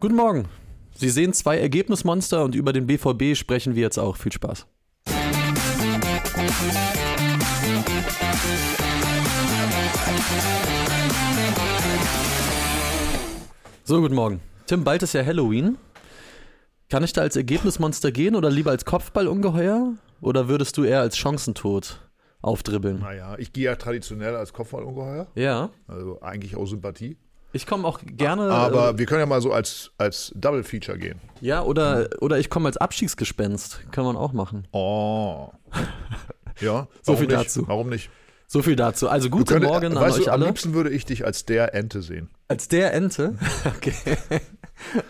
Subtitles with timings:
[0.00, 0.44] Guten Morgen.
[0.94, 4.16] Sie sehen zwei Ergebnismonster und über den BVB sprechen wir jetzt auch.
[4.16, 4.64] Viel Spaß.
[13.82, 14.40] So, guten Morgen.
[14.68, 15.76] Tim, bald ist ja Halloween.
[16.88, 19.94] Kann ich da als Ergebnismonster gehen oder lieber als Kopfballungeheuer?
[20.20, 22.08] Oder würdest du eher als Chancentod
[22.40, 23.00] aufdribbeln?
[23.00, 25.26] Naja, ich gehe ja traditionell als Kopfballungeheuer.
[25.34, 25.70] Ja.
[25.88, 27.16] Also eigentlich aus Sympathie.
[27.52, 28.50] Ich komme auch gerne.
[28.50, 31.18] Aber äh, wir können ja mal so als, als Double Feature gehen.
[31.40, 33.90] ja, oder, oder ich komme als Abstiegsgespenst.
[33.90, 34.66] Kann man auch machen.
[34.72, 35.48] Oh.
[36.60, 37.38] Ja, So viel nicht?
[37.38, 37.68] dazu.
[37.68, 38.10] Warum nicht?
[38.48, 39.08] So viel dazu.
[39.08, 40.46] Also guten könnt- Morgen an euch du, Am alle.
[40.46, 42.30] liebsten würde ich dich als der Ente sehen.
[42.48, 43.34] Als der Ente.
[43.76, 43.94] Okay.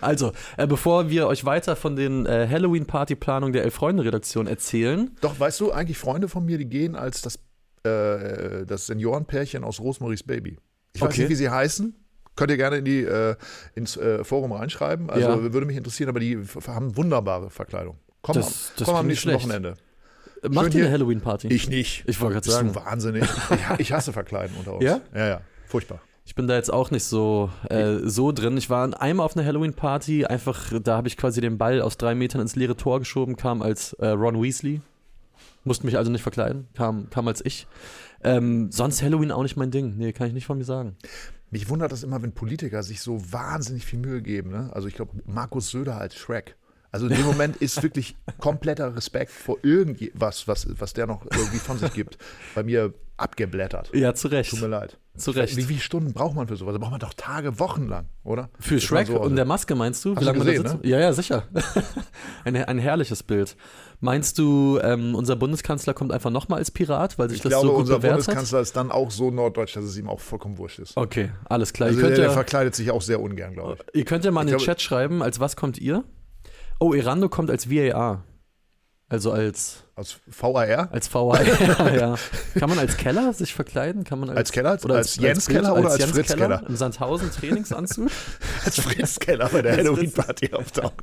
[0.01, 5.61] Also, äh, bevor wir euch weiter von den äh, Halloween-Party-Planungen der Elf-Freunde-Redaktion erzählen, Doch, weißt
[5.61, 7.37] du, eigentlich Freunde von mir, die gehen als das,
[7.85, 10.59] äh, das Seniorenpärchen aus Rosemaries Baby.
[10.95, 11.21] Ich weiß Okay.
[11.23, 11.95] nicht, wie sie heißen.
[12.39, 13.35] Könnt ihr gerne in die, äh,
[13.75, 15.11] ins äh, Forum reinschreiben.
[15.11, 15.53] Also Ja.
[15.53, 16.39] würde mich interessieren, aber die
[16.69, 17.99] haben wunderbare Verkleidung.
[18.23, 19.45] Komm, Das- am- das komm am nächsten schlecht.
[19.45, 19.75] Wochenende.
[20.43, 21.49] äh, macht ihr eine Halloween-Party?
[21.49, 22.05] Ich nicht.
[22.07, 22.75] Ich wollte gerade sagen.
[22.77, 23.25] wahnsinnig?
[23.25, 24.85] Ich, ich hasse Verkleiden unter uns.
[24.85, 25.01] Ja?
[25.15, 25.41] Ja, ja.
[25.67, 26.01] Furchtbar.
[26.25, 28.57] Ich bin da jetzt auch nicht so, äh, so drin.
[28.57, 32.15] Ich war einmal auf einer Halloween-Party, einfach, da habe ich quasi den Ball aus drei
[32.15, 34.81] Metern ins leere Tor geschoben, kam als äh, Ron Weasley.
[35.65, 37.67] Musste mich also nicht verkleiden, kam, kam als ich.
[38.23, 39.97] Ähm, sonst Halloween auch nicht mein Ding.
[39.97, 40.97] Nee, kann ich nicht von mir sagen.
[41.51, 44.51] Mich wundert das immer, wenn Politiker sich so wahnsinnig viel Mühe geben.
[44.51, 44.71] Ne?
[44.73, 46.57] Also ich glaube, Markus Söder als Shrek.
[46.91, 51.59] Also in dem Moment ist wirklich kompletter Respekt vor irgendwas, was, was der noch irgendwie
[51.59, 52.17] von sich gibt,
[52.55, 53.91] bei mir abgeblättert.
[53.95, 54.51] Ja, zu Recht.
[54.51, 54.97] Tut mir leid.
[55.17, 55.57] Zu Recht.
[55.57, 56.73] Wie viele Stunden braucht man für sowas?
[56.73, 58.49] Da braucht man doch Tage, Wochen lang, oder?
[58.59, 60.15] Für man Shrek so und der Maske meinst du?
[60.15, 60.69] Hast du man da gesehen, ne?
[60.71, 60.85] sitzt?
[60.85, 61.47] Ja, ja, sicher.
[62.45, 63.57] ein, ein herrliches Bild.
[64.01, 67.67] Meinst du, ähm, unser Bundeskanzler kommt einfach nochmal als Pirat, weil sich Ich das glaube,
[67.67, 68.27] so gut unser bewährt hat?
[68.27, 70.97] Bundeskanzler ist dann auch so norddeutsch, dass es ihm auch vollkommen wurscht ist.
[70.97, 71.89] Okay, alles klar.
[71.89, 73.97] Also ihr, könnt der, der ja, verkleidet sich auch sehr ungern, glaube ich.
[73.97, 76.05] ihr könnt ja mal in den Chat schreiben, als was kommt ihr?
[76.79, 78.25] Oh, Erando kommt als VAR.
[79.09, 80.93] Also als, Als VAR?
[80.93, 81.43] als VAR,
[81.95, 82.15] ja.
[82.57, 84.05] Kann man als Keller sich verkleiden?
[84.05, 84.79] Kann man als, Als Keller?
[84.85, 86.63] oder Als Jens Keller oder als Jens Fritz Keller?
[86.69, 88.09] Im Sandhausen Trainingsanzug?
[88.65, 90.97] Als Fritz Keller bei der Als Halloween-Party auftauchen.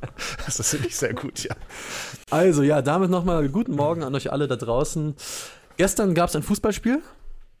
[0.46, 1.54] Das ist wirklich sehr gut, ja.
[2.30, 5.14] Also ja, damit nochmal guten Morgen an euch alle da draußen.
[5.76, 7.02] Gestern gab es ein Fußballspiel.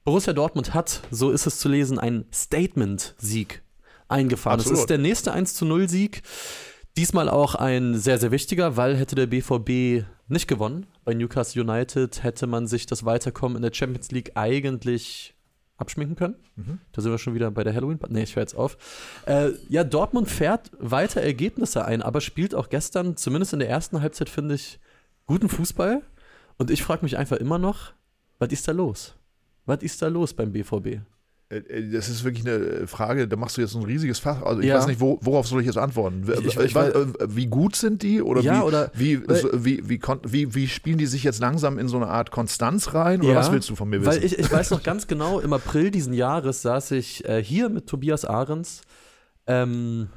[0.04, 3.62] Borussia Dortmund hat, so ist es zu lesen, einen Statement-Sieg
[4.08, 4.60] eingefahren.
[4.60, 4.80] Es Absolut.
[4.80, 6.22] ist der nächste 1 zu 0 Sieg.
[6.96, 12.22] Diesmal auch ein sehr, sehr wichtiger, weil hätte der BVB nicht gewonnen bei Newcastle United,
[12.22, 15.34] hätte man sich das Weiterkommen in der Champions League eigentlich
[15.76, 16.36] abschminken können.
[16.56, 16.78] Mhm.
[16.92, 17.98] Da sind wir schon wieder bei der Halloween.
[18.08, 18.78] Nee, ich höre jetzt auf.
[19.26, 24.00] Äh, ja, Dortmund fährt weiter Ergebnisse ein, aber spielt auch gestern, zumindest in der ersten
[24.00, 24.80] Halbzeit, finde ich,
[25.26, 26.02] guten Fußball.
[26.58, 27.92] Und ich frage mich einfach immer noch,
[28.38, 29.14] was ist da los?
[29.66, 31.00] Was ist da los beim BVB?
[31.48, 34.42] Äh, äh, Das ist wirklich eine Frage, da machst du jetzt ein riesiges Fach.
[34.42, 34.78] Also ich Ja.
[34.78, 36.24] weiß nicht, wo, worauf soll ich jetzt antworten?
[36.28, 38.20] Ich- ich- ich weiß- äh, wie gut sind die?
[38.20, 40.00] Oder, Ja, wie, oder- wie, wie, wie,
[40.32, 43.20] wie, wie spielen die sich jetzt langsam in so eine Art Konstanz rein?
[43.20, 44.10] Oder Ja, was willst du von mir wissen?
[44.10, 47.68] Weil ich, ich weiß noch ganz genau, im April diesen Jahres saß ich äh, hier
[47.68, 48.80] mit Tobias Ahrens.
[49.46, 50.08] Ähm,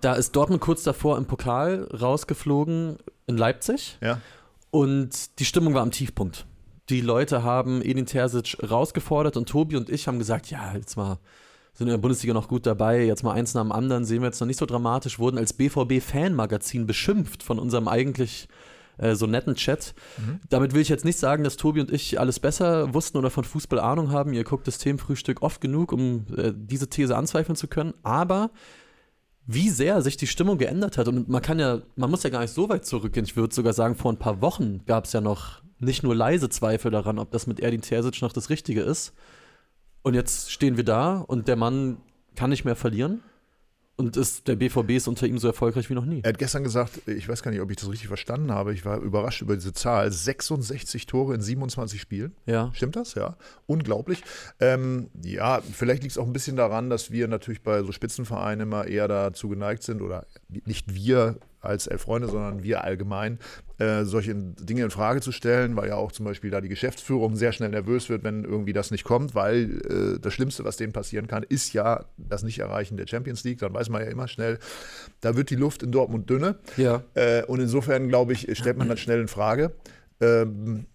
[0.00, 2.96] da ist Dortmund kurz davor im Pokal rausgeflogen
[3.28, 3.98] in Leipzig.
[4.02, 4.20] ja?
[4.72, 6.44] Und die Stimmung war am Tiefpunkt.
[6.90, 11.18] Die Leute haben Edin Terzic rausgefordert und Tobi und ich haben gesagt, ja, jetzt mal
[11.72, 14.26] sind in der Bundesliga noch gut dabei, jetzt mal eins nach dem anderen, sehen wir
[14.26, 18.48] jetzt noch nicht so dramatisch, wurden als BVB-Fanmagazin beschimpft von unserem eigentlich
[18.98, 19.94] äh, so netten Chat.
[20.50, 23.42] Damit will ich jetzt nicht sagen, dass Tobi und ich alles besser wussten oder von
[23.42, 24.32] Fußball Ahnung haben.
[24.34, 27.94] Ihr guckt das Themenfrühstück oft genug, um äh, diese These anzweifeln zu können.
[28.04, 28.50] Aber
[29.46, 31.08] wie sehr sich die Stimmung geändert hat.
[31.08, 33.26] Und man kann ja, man muss ja gar nicht so weit zurückgehen.
[33.26, 36.48] Ich würde sogar sagen, vor ein paar Wochen gab es ja noch nicht nur leise
[36.48, 39.12] Zweifel daran, ob das mit Erdin Terzic noch das Richtige ist.
[40.02, 41.98] Und jetzt stehen wir da und der Mann
[42.36, 43.22] kann nicht mehr verlieren.
[43.96, 46.20] Und ist, der BVB ist unter ihm so erfolgreich wie noch nie.
[46.24, 48.84] Er hat gestern gesagt, ich weiß gar nicht, ob ich das richtig verstanden habe, ich
[48.84, 52.34] war überrascht über diese Zahl, 66 Tore in 27 Spielen.
[52.44, 52.72] Ja.
[52.74, 53.14] Stimmt das?
[53.14, 53.36] Ja.
[53.66, 54.24] Unglaublich.
[54.58, 58.66] Ähm, ja, vielleicht liegt es auch ein bisschen daran, dass wir natürlich bei so Spitzenvereinen
[58.66, 63.38] immer eher dazu geneigt sind, oder nicht wir als Elf Freunde, sondern wir allgemein,
[63.78, 67.36] äh, solche Dinge in Frage zu stellen, weil ja auch zum Beispiel da die Geschäftsführung
[67.36, 70.92] sehr schnell nervös wird, wenn irgendwie das nicht kommt, weil äh, das Schlimmste, was denen
[70.92, 73.58] passieren kann, ist ja das Nicht-Erreichen der Champions League.
[73.58, 74.58] Dann weiß man ja immer schnell,
[75.20, 76.56] da wird die Luft in Dortmund dünne.
[76.76, 77.02] Ja.
[77.14, 79.72] Äh, und insofern, glaube ich, stellt man dann schnell in Frage.
[80.20, 80.86] Ähm,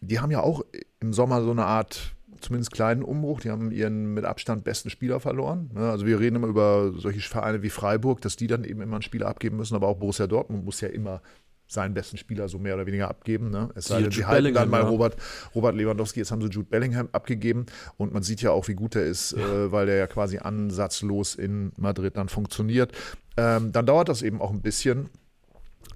[0.00, 0.64] die haben ja auch
[1.00, 3.40] im Sommer so eine Art, zumindest kleinen Umbruch.
[3.40, 5.70] Die haben ihren mit Abstand besten Spieler verloren.
[5.74, 5.90] Ne?
[5.90, 9.02] Also wir reden immer über solche Vereine wie Freiburg, dass die dann eben immer einen
[9.02, 11.22] Spieler abgeben müssen, aber auch Borussia Dortmund muss ja immer
[11.70, 13.50] seinen besten Spieler so mehr oder weniger abgeben.
[13.50, 13.68] Ne?
[13.76, 14.88] Es sei denn, sie halten dann mal ja.
[14.88, 15.16] Robert,
[15.54, 17.66] Robert Lewandowski, jetzt haben sie Jude Bellingham abgegeben
[17.96, 21.36] und man sieht ja auch, wie gut er ist, äh, weil der ja quasi ansatzlos
[21.36, 22.92] in Madrid dann funktioniert.
[23.36, 25.10] Ähm, dann dauert das eben auch ein bisschen.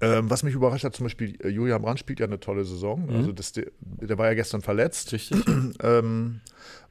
[0.01, 3.05] Ähm, was mich überrascht hat, zum Beispiel äh, Julian Brandt spielt ja eine tolle Saison.
[3.05, 3.15] Mhm.
[3.15, 5.13] Also das, der, der war ja gestern verletzt.
[5.13, 5.39] Richtig.
[5.81, 6.41] Ähm,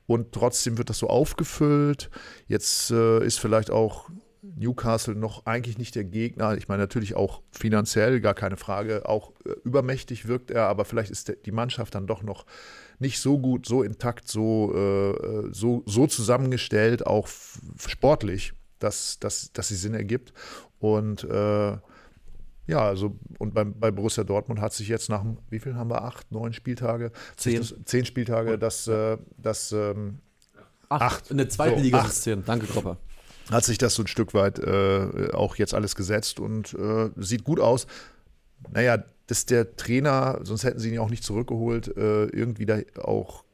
[0.06, 2.10] und trotzdem wird das so aufgefüllt.
[2.46, 4.10] Jetzt äh, ist vielleicht auch
[4.42, 6.56] Newcastle noch eigentlich nicht der Gegner.
[6.56, 9.08] Ich meine, natürlich auch finanziell, gar keine Frage.
[9.08, 12.44] Auch äh, übermächtig wirkt er, aber vielleicht ist der, die Mannschaft dann doch noch
[12.98, 17.28] nicht so gut, so intakt, so, äh, so, so zusammengestellt, auch
[17.86, 20.32] sportlich, dass, dass, dass sie Sinn ergibt.
[20.78, 21.78] Und äh,
[22.66, 26.02] ja, also und beim, bei Borussia Dortmund hat sich jetzt nach, wie viel haben wir?
[26.02, 27.12] Acht, neun Spieltage?
[27.36, 27.58] Zehn.
[27.58, 30.18] Das, zehn Spieltage, das, äh, das ähm,
[30.88, 31.02] Acht.
[31.02, 31.30] Acht.
[31.30, 32.12] In der zweiten So, Liga acht.
[32.12, 32.44] zehn.
[32.44, 32.98] Danke, Kropper.
[33.50, 37.44] hat sich das so ein Stück weit äh, auch jetzt alles gesetzt und äh, sieht
[37.44, 37.86] gut aus.
[38.72, 42.78] Naja, dass der Trainer, sonst hätten sie ihn ja auch nicht zurückgeholt, äh, irgendwie da
[43.02, 43.44] auch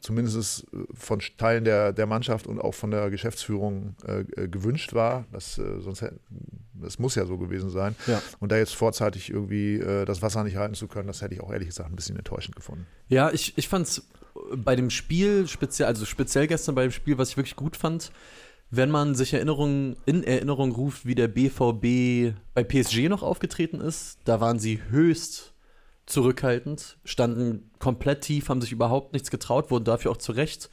[0.00, 4.94] zumindest äh, von Teilen der, der Mannschaft und auch von der Geschäftsführung äh, äh, gewünscht
[4.94, 5.26] war.
[5.32, 6.20] Das, sonst hätten,
[6.82, 7.94] das muss ja so gewesen sein.
[8.06, 8.22] Ja.
[8.40, 11.40] Und da jetzt vorzeitig irgendwie äh, das Wasser nicht halten zu können, das hätte ich
[11.40, 12.86] auch ehrlich gesagt ein bisschen enttäuschend gefunden.
[13.08, 14.08] Ja, ich, ich fand es
[14.56, 18.12] bei dem Spiel, speziell, also speziell gestern bei dem Spiel, was ich wirklich gut fand,
[18.70, 24.18] wenn man sich Erinnerung, in Erinnerung ruft, wie der BVB bei PSG noch aufgetreten ist,
[24.24, 25.54] da waren sie höchst
[26.06, 30.70] zurückhaltend, standen komplett tief, haben sich überhaupt nichts getraut, wurden dafür auch zu Recht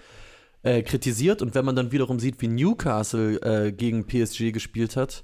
[0.63, 1.42] äh, kritisiert.
[1.42, 5.24] Und wenn man dann wiederum sieht, wie Newcastle äh, gegen PSG gespielt hat,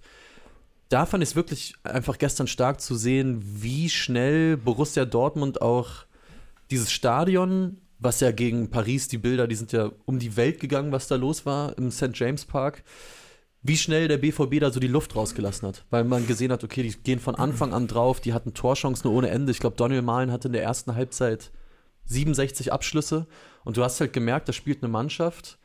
[0.92, 6.06] da fand ich es wirklich einfach gestern stark zu sehen, wie schnell Borussia Dortmund auch
[6.70, 10.92] dieses Stadion, was ja gegen Paris, die Bilder, die sind ja um die Welt gegangen,
[10.92, 12.12] was da los war im St.
[12.14, 12.84] James Park,
[13.62, 15.86] wie schnell der BVB da so die Luft rausgelassen hat.
[15.92, 19.30] Weil man gesehen hat, okay, die gehen von Anfang an drauf, die hatten Torchancen ohne
[19.30, 19.52] Ende.
[19.52, 21.52] Ich glaube, Daniel Mahlen hatte in der ersten Halbzeit
[22.06, 23.28] 67 Abschlüsse
[23.64, 25.58] und du hast halt gemerkt, da spielt eine Mannschaft,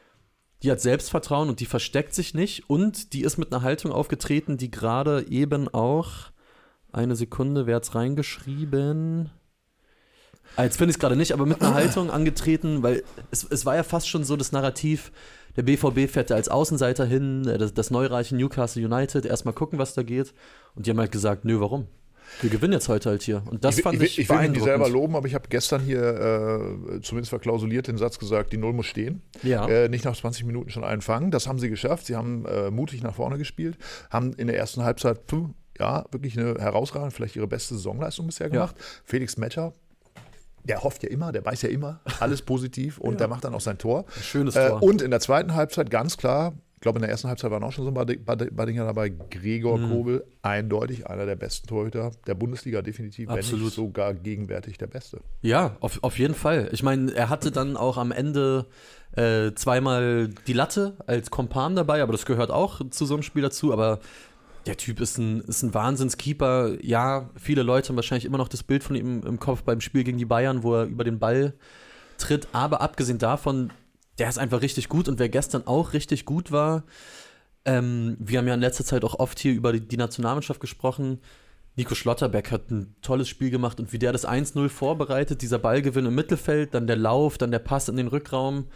[0.62, 4.56] die hat Selbstvertrauen und die versteckt sich nicht und die ist mit einer Haltung aufgetreten,
[4.56, 6.31] die gerade eben auch,
[6.97, 9.31] eine Sekunde, wer hat's reingeschrieben?
[10.56, 13.67] Ah, Jetzt finde ich es gerade nicht, aber mit einer Haltung angetreten, weil es, es
[13.67, 15.12] war ja fast schon so das Narrativ,
[15.56, 19.79] der BVB fährt da als Außenseiter hin, äh, das, das neureiche Newcastle United, erstmal gucken,
[19.79, 20.32] was da geht.
[20.75, 21.87] Und die haben halt gesagt, nö, warum?
[22.43, 23.43] Wir gewinnen jetzt heute halt hier.
[23.46, 25.49] Und das ich, fand will- ich, ich will mich nicht selber loben, aber ich habe
[25.49, 29.23] gestern hier äh, zumindest verklausuliert den Satz gesagt, die Null muss stehen.
[29.43, 29.67] Ja.
[29.69, 31.31] Äh, nicht nach 20 Minuten schon einen fangen.
[31.31, 32.06] Das haben sie geschafft.
[32.06, 33.78] Sie haben äh, mutig nach vorne gespielt,
[34.11, 38.50] haben in der ersten Halbzeit puh, ja, wirklich eine herausragende, vielleicht ihre beste Saisonleistung bisher
[38.50, 38.76] gemacht.
[39.05, 39.73] Felix Metscher,
[40.64, 43.61] der hofft ja immer, der weiß ja immer, alles positiv und der macht dann auch
[43.61, 44.05] sein Tor.
[44.20, 44.82] Schönes Äh, Tor.
[44.82, 47.73] und in der zweiten Halbzeit ganz klar, ich glaube, in der ersten Halbzeit waren auch
[47.73, 49.09] schon so ein paar, paar, paar Dinger dabei.
[49.09, 49.91] Gregor Mhm.
[49.91, 53.65] Kobel, eindeutig einer der besten Torhüter der Bundesliga, definitiv, wenn Absolut.
[53.67, 55.21] nicht sogar gegenwärtig der Beste.
[55.43, 56.69] Ja, auf, auf jeden Fall.
[56.71, 58.67] Ich meine, er hatte dann auch am Ende
[59.17, 63.43] äh, zweimal die Latte als Kompan dabei, aber das gehört auch zu so einem Spiel
[63.43, 63.73] dazu.
[63.73, 63.99] Aber
[64.67, 66.77] der Typ ist ein, ist ein Wahnsinnskeeper.
[66.83, 70.05] Ja, viele Leute haben wahrscheinlich immer noch das Bild von ihm im Kopf beim Spiel
[70.05, 71.55] gegen die Bayern, wo er über den Ball
[72.19, 72.49] tritt.
[72.53, 73.73] Aber abgesehen davon,
[74.19, 75.09] der ist einfach richtig gut.
[75.09, 76.85] Und wer gestern auch richtig gut war,
[77.65, 81.21] ähm, wir haben ja in letzter Zeit auch oft hier über die, die Nationalmannschaft gesprochen.
[81.75, 86.07] Nico Schlotterbeck hat ein tolles Spiel gemacht und wie der das 1-0 vorbereitet, dieser Ballgewinn
[86.07, 88.69] im Mittelfeld, dann der Lauf, dann der Pass in den Rückraum.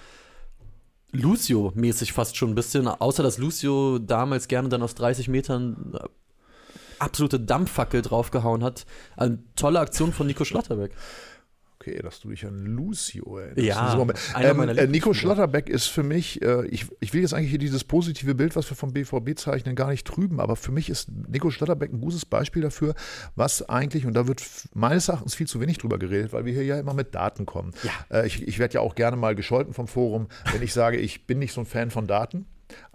[1.13, 6.07] Lucio-mäßig fast schon ein bisschen, außer dass Lucio damals gerne dann aus 30 Metern äh,
[6.99, 8.85] absolute Dampffackel draufgehauen hat.
[9.17, 10.93] Eine tolle Aktion von Nico Schlotterbeck.
[11.81, 13.67] Okay, dass du dich an Lucio erinnerst.
[13.67, 13.99] Ja,
[14.39, 15.15] ähm, äh, Nico.
[15.15, 18.69] Schlotterbeck ist für mich, äh, ich, ich will jetzt eigentlich hier dieses positive Bild, was
[18.71, 22.27] wir vom BVB zeichnen, gar nicht trüben, aber für mich ist Nico Schlotterbeck ein gutes
[22.27, 22.95] Beispiel dafür,
[23.35, 24.43] was eigentlich, und da wird
[24.75, 27.73] meines Erachtens viel zu wenig drüber geredet, weil wir hier ja immer mit Daten kommen.
[27.83, 28.19] Ja.
[28.19, 31.27] Äh, ich ich werde ja auch gerne mal gescholten vom Forum, wenn ich sage, ich
[31.27, 32.45] bin nicht so ein Fan von Daten.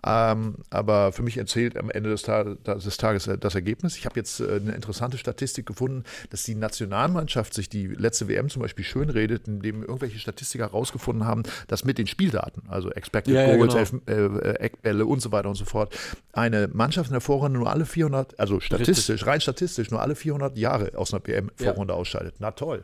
[0.05, 3.98] Ähm, aber für mich erzählt am Ende des, Ta des Tages äh, das Ergebnis.
[3.98, 8.50] Ich habe jetzt äh, eine interessante Statistik gefunden, dass die Nationalmannschaft sich die letzte WM
[8.50, 13.41] zum Beispiel schönredet, indem irgendwelche Statistiker herausgefunden haben, dass mit den Spieldaten, also Expected Ja,
[13.48, 14.03] ja, Goals, genau.
[14.05, 15.96] Elf, äh, Eckbälle und so weiter und so fort,
[16.34, 20.58] eine Mannschaft in der Vorrunde nur alle 400, also statistisch, rein statistisch, nur alle 400
[20.58, 22.36] Jahre aus einer PM-Vorrunde ausscheidet.
[22.39, 22.84] Na toll.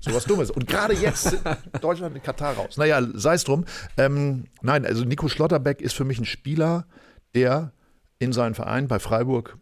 [0.00, 0.50] So was Dummes.
[0.50, 1.38] Und gerade jetzt
[1.80, 2.76] Deutschland in Katar raus.
[2.76, 3.64] Naja, sei es drum.
[3.96, 6.86] Ähm, nein, also Nico Schlotterbeck ist für mich ein Spieler,
[7.34, 7.72] der
[8.18, 9.58] in seinem Verein bei Freiburg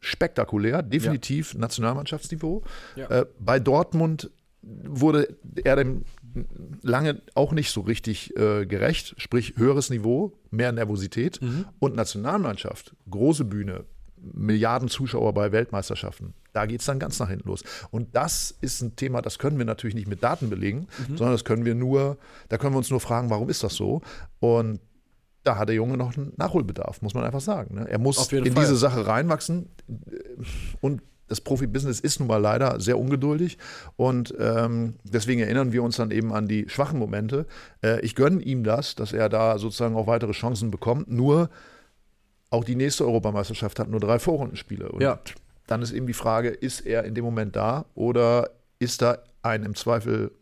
[0.00, 2.62] spektakulär, definitiv Nationalmannschaftsniveau.
[2.94, 3.08] Ja.
[3.08, 4.30] Äh, bei Dortmund
[4.62, 6.04] wurde er dem
[6.82, 11.66] lange auch nicht so richtig äh, gerecht, sprich höheres Niveau, mehr Nervosität Mhm.
[11.78, 13.84] und Nationalmannschaft, große Bühne,
[14.34, 16.34] Milliarden Zuschauer bei Weltmeisterschaften.
[16.52, 17.62] Da geht es dann ganz nach hinten los.
[17.90, 21.16] Und das ist ein Thema, das können wir natürlich nicht mit Daten belegen, mhm.
[21.16, 22.18] sondern das können wir nur,
[22.48, 24.02] da können wir uns nur fragen, warum ist das so?
[24.40, 24.80] Und
[25.46, 27.76] da hat der Junge noch einen Nachholbedarf, muss man einfach sagen.
[27.76, 27.88] Ne?
[27.88, 28.64] Er muss in Fall.
[28.64, 29.68] diese Sache reinwachsen
[30.80, 33.58] und das Profibusiness ist nun mal leider sehr ungeduldig
[33.96, 37.46] und ähm, deswegen erinnern wir uns dann eben an die schwachen Momente.
[37.82, 41.10] Äh, ich gönne ihm das, dass er da sozusagen auch weitere Chancen bekommt.
[41.10, 41.50] Nur
[42.50, 44.90] auch die nächste Europameisterschaft hat nur drei Vorrundenspiele.
[44.90, 45.18] Und ja.
[45.66, 49.64] dann ist eben die Frage, ist er in dem Moment da oder ist da ein
[49.64, 50.32] im Zweifel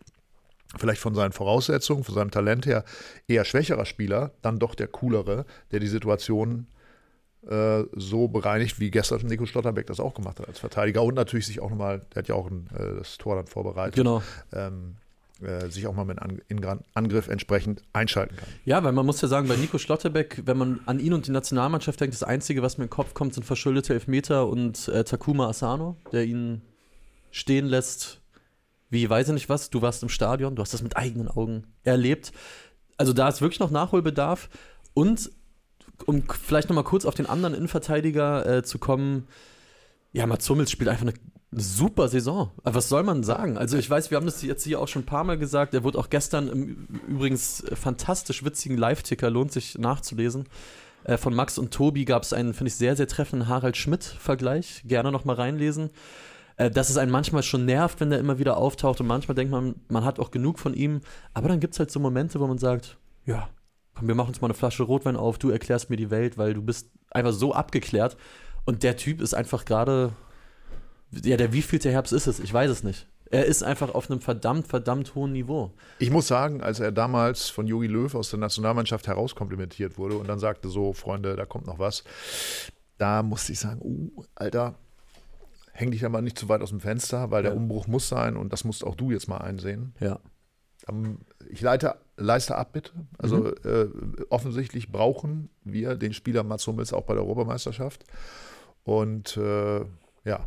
[0.77, 2.85] vielleicht von seinen Voraussetzungen, von seinem Talent her
[3.29, 6.67] eher schwächerer Spieler, dann doch der coolere, der die Situation
[7.49, 11.47] äh, so bereinigt, wie gestern Nico Stotterbeck das auch gemacht hat als Verteidiger und natürlich
[11.47, 13.97] sich auch nochmal, der hat ja auch ein, äh, das Tor dann vorbereitet.
[13.97, 14.23] Genau.
[14.53, 14.97] Ähm,
[15.43, 16.41] äh, sich auch mal mit An
[16.95, 18.49] Angriff entsprechend einschalten kann.
[18.65, 21.33] Ja, weil man muss ja sagen, bei Nico Schlotterbeck, wenn man an ihn und die
[21.33, 25.05] Nationalmannschaft denkt, das Einzige, was mir in den Kopf kommt, sind verschuldete Elfmeter und äh,
[25.05, 26.63] Takuma Asano, der ihn
[27.31, 28.21] stehen lässt,
[28.91, 31.65] wie, weiß ich nicht was, du warst im Stadion, du hast das mit eigenen Augen
[31.83, 32.33] erlebt.
[32.97, 34.49] Also da ist wirklich noch Nachholbedarf
[34.95, 35.31] und
[36.07, 39.27] um vielleicht noch mal kurz auf den anderen Innenverteidiger äh, zu kommen,
[40.13, 41.15] ja, Mats Hummels spielt einfach eine,
[41.57, 42.51] super Saison.
[42.63, 43.57] Was soll man sagen?
[43.59, 45.75] Also ich weiß, wir haben das jetzt hier auch schon ein paar Mal gesagt.
[45.75, 50.47] Er wurde auch gestern im übrigens fantastisch witzigen Live-Ticker, lohnt sich nachzulesen.
[51.05, 54.83] Äh, von Max und Tobi gab es einen, finde ich, sehr, sehr treffenden Harald Schmidt-Vergleich.
[54.87, 55.91] Gerne noch mal reinlesen.
[56.57, 59.51] Äh, dass es einen manchmal schon nervt, wenn der immer wieder auftaucht und manchmal denkt
[59.51, 61.01] man, man hat auch genug von ihm.
[61.33, 63.49] Aber dann gibt es halt so Momente, wo man sagt, ja,
[63.95, 66.55] komm, wir machen uns mal eine Flasche Rotwein auf, du erklärst mir die Welt, weil
[66.55, 68.17] du bist einfach so abgeklärt.
[68.65, 70.13] Und der Typ ist einfach gerade,
[71.23, 72.41] ja, der wievielte Herbst ist es?
[72.41, 73.07] Ich weiß es nicht.
[73.31, 75.73] Er ist einfach auf einem verdammt, verdammt hohen Niveau.
[75.99, 80.29] Ich muss sagen, als er damals von Jogi Löw aus der Nationalmannschaft herauskomplimentiert wurde und
[80.29, 82.05] dann sagte so, Freunde, da kommt noch was,
[82.99, 84.77] da musste ich sagen, uh, Alter,
[85.73, 87.51] häng dich da mal nicht zu weit aus dem Fenster, weil ja.
[87.51, 89.95] der Umbruch muss sein und das musst auch du jetzt mal einsehen.
[90.01, 90.21] Ja.
[91.49, 92.93] Ich leite, leiste ab, bitte.
[93.19, 93.55] Also mhm.
[93.65, 93.87] äh,
[94.29, 98.05] offensichtlich brauchen wir den Spieler Mats Hummels auch bei der Europameisterschaft.
[98.85, 99.81] Und äh,
[100.25, 100.47] ja,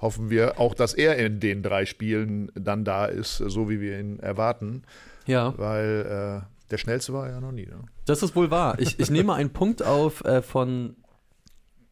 [0.00, 3.98] hoffen wir auch, dass er in den drei Spielen dann da ist, so wie wir
[4.00, 4.82] ihn erwarten.
[5.26, 5.56] Ja.
[5.56, 7.66] Weil äh, der schnellste war er ja noch nie.
[7.66, 7.84] Ne?
[8.04, 8.78] Das ist wohl wahr.
[8.80, 10.96] Ich, ich nehme einen Punkt auf äh, von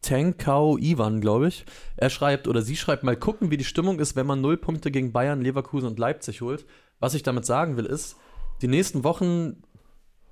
[0.01, 1.65] Tankau Ivan, glaube ich.
[1.95, 4.91] Er schreibt oder sie schreibt, mal gucken, wie die Stimmung ist, wenn man null Punkte
[4.91, 6.65] gegen Bayern, Leverkusen und Leipzig holt.
[6.99, 8.17] Was ich damit sagen will, ist,
[8.61, 9.63] die nächsten Wochen,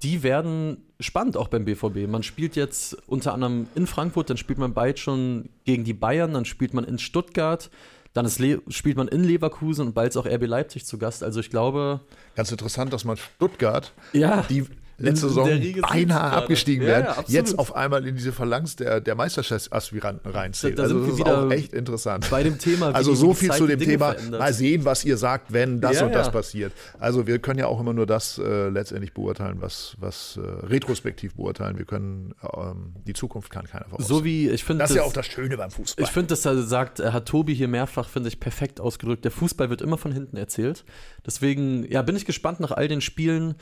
[0.04, 2.08] die werden spannend auch beim BVB.
[2.08, 6.34] Man spielt jetzt unter anderem in Frankfurt, dann spielt man bald schon gegen die Bayern,
[6.34, 7.70] dann spielt man in Stuttgart,
[8.14, 11.24] dann spielt man in Leverkusen und bald ist auch RB Leipzig zu Gast.
[11.24, 12.02] Also ich glaube.
[12.36, 14.44] Ganz interessant, dass man Stuttgart, ja.
[14.50, 14.66] die
[15.00, 15.50] letzte Saison
[15.82, 20.76] beinahe abgestiegen ja, werden, ja, jetzt auf einmal in diese Phalanx der, der Meisterschaftsaspiranten reinzählen.
[20.76, 22.30] Da, da also das ist auch echt interessant.
[22.30, 22.92] Bei dem Thema.
[22.94, 24.14] Also so viel zu dem Thema.
[24.14, 24.40] Verändert.
[24.40, 26.74] Mal sehen, was ihr sagt, wenn das ja, und das passiert.
[27.00, 31.36] Also wir können ja auch immer nur das äh, letztendlich beurteilen, was, was äh, retrospektiv
[31.36, 31.78] beurteilen.
[31.78, 34.08] Wir können ähm, die Zukunft kann keiner voraus.
[34.08, 34.84] So wie ich finde.
[34.84, 36.04] Das ist ja auch das Schöne beim Fußball.
[36.04, 39.24] Ich finde, das sagt, hat Tobi hier mehrfach, finde ich, perfekt ausgedrückt.
[39.24, 40.86] Der Fußball wird immer von hinten erzählt.
[41.26, 43.56] Deswegen, ja, bin ich gespannt nach all den Spielen.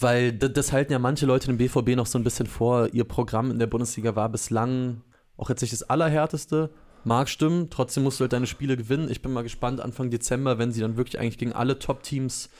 [0.00, 2.88] Weil das, halten ja manche Leute dem BVB noch so ein bisschen vor.
[2.94, 5.02] Ihr Programm in der Bundesliga war bislang
[5.36, 6.70] auch jetzt nicht das allerhärteste.
[7.04, 9.10] Mag stimmen, trotzdem musst du halt deine Spiele gewinnen.
[9.10, 12.50] Ich bin mal gespannt, Anfang Dezember, wenn sie dann wirklich eigentlich gegen alle Top-Teams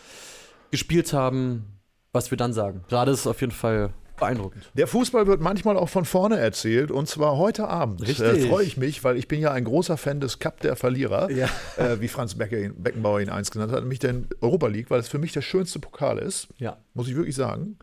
[0.70, 1.80] gespielt haben,
[2.12, 2.84] was wir dann sagen.
[2.88, 4.70] Gerade ist es auf jeden Fall beeindruckend.
[4.74, 8.02] Der Fußball wird manchmal auch von vorne erzählt und zwar heute Abend.
[8.02, 8.20] Richtig.
[8.20, 11.30] Äh, Freue ich mich, weil ich bin ja ein großer Fan des Cup der Verlierer,
[11.30, 11.48] ja.
[11.76, 15.18] äh, wie Franz Beckenbauer ihn eins genannt hat, nämlich den Europa League, weil es für
[15.18, 16.48] mich der schönste Pokal ist.
[16.58, 16.76] Ja.
[16.94, 17.76] Muss ich wirklich sagen.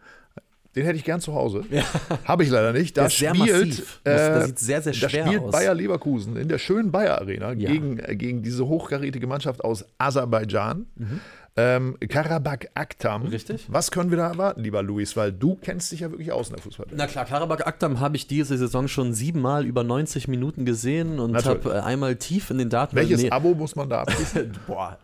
[0.77, 1.63] Den hätte ich gern zu Hause.
[1.71, 1.83] Ja.
[2.25, 2.95] Habe ich leider nicht.
[2.97, 3.79] Da spielt.
[4.03, 5.51] Äh, das sieht sehr, sehr schwer da spielt aus.
[5.51, 7.71] Bayer Leverkusen in der schönen Bayer Arena ja.
[7.71, 10.85] gegen, äh, gegen diese hochkarätige Mannschaft aus Aserbaidschan.
[10.95, 11.19] Mhm.
[11.59, 13.23] Ähm, Karabakh Aktam.
[13.23, 13.65] Richtig.
[13.67, 15.17] Was können wir da erwarten, lieber Luis?
[15.17, 16.85] Weil du kennst dich ja wirklich aus in der Fußball.
[16.93, 21.35] Na klar, Karabakh Aktam habe ich diese Saison schon siebenmal über 90 Minuten gesehen und
[21.43, 22.95] habe äh, einmal tief in den Daten.
[22.95, 23.31] Welches nee.
[23.31, 24.51] Abo muss man da abschließen?
[24.67, 24.99] Boah.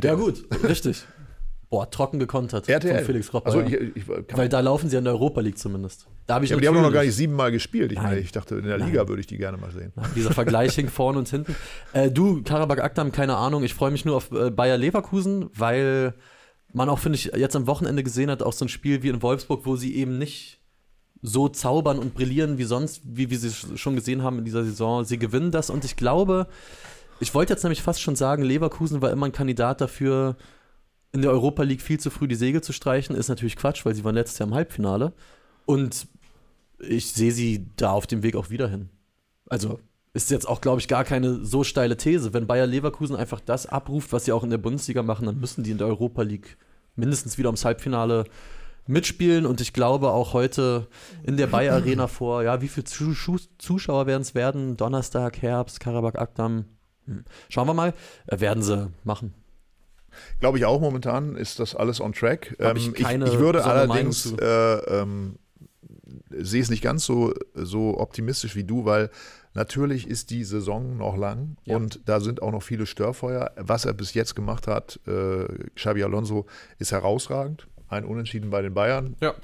[0.00, 1.04] Ja, gut, richtig.
[1.70, 2.96] Boah, trocken gekontert RTL.
[2.96, 3.46] von Felix Kropper.
[3.46, 6.08] Also ich, ich, Weil da laufen sie in der Europa League zumindest.
[6.26, 7.92] Da hab ich ja, aber die haben noch gar nicht siebenmal gespielt.
[7.92, 8.88] Ich, meine, ich dachte, in der Nein.
[8.88, 9.92] Liga würde ich die gerne mal sehen.
[9.94, 11.54] Nein, dieser Vergleich hing vorne und hinten.
[11.92, 13.62] Äh, du, Karabakh Akdam, keine Ahnung.
[13.62, 16.14] Ich freue mich nur auf äh, Bayer Leverkusen, weil
[16.72, 19.22] man auch, finde ich, jetzt am Wochenende gesehen hat, auch so ein Spiel wie in
[19.22, 20.60] Wolfsburg, wo sie eben nicht
[21.22, 25.04] so zaubern und brillieren wie sonst, wie wir sie schon gesehen haben in dieser Saison.
[25.04, 26.48] Sie gewinnen das und ich glaube,
[27.20, 30.36] ich wollte jetzt nämlich fast schon sagen, Leverkusen war immer ein Kandidat dafür,
[31.12, 33.94] in der Europa League viel zu früh die Segel zu streichen, ist natürlich Quatsch, weil
[33.94, 35.12] sie waren letztes Jahr im Halbfinale.
[35.66, 36.06] Und
[36.78, 38.88] ich sehe sie da auf dem Weg auch wieder hin.
[39.48, 39.80] Also
[40.12, 42.32] ist jetzt auch, glaube ich, gar keine so steile These.
[42.32, 45.62] Wenn Bayer Leverkusen einfach das abruft, was sie auch in der Bundesliga machen, dann müssen
[45.62, 46.56] die in der Europa League
[46.96, 48.24] mindestens wieder ums Halbfinale
[48.86, 49.46] mitspielen.
[49.46, 50.88] Und ich glaube auch heute
[51.22, 54.76] in der Bayer Arena vor, ja, wie viele Zuschauer werden es werden?
[54.76, 56.64] Donnerstag, Herbst, Karabakh Akdam.
[57.06, 57.24] Hm.
[57.48, 57.94] Schauen wir mal.
[58.26, 59.34] Äh, werden sie machen.
[60.40, 62.56] Glaube ich auch momentan ist das alles on track.
[62.58, 65.38] Ähm, ich, ich, ich, würde allerdings äh, ähm,
[66.30, 69.10] sehe es nicht ganz so, so optimistisch wie du, weil
[69.52, 71.76] Natürlich ist die Saison noch lang ja.
[71.76, 73.50] und da sind auch noch viele Störfeuer.
[73.56, 76.46] Was er bis jetzt gemacht hat, äh, Xabi Alonso,
[76.78, 77.66] ist herausragend.
[77.88, 79.16] Ein Unentschieden bei den Bayern.
[79.20, 79.34] Ja.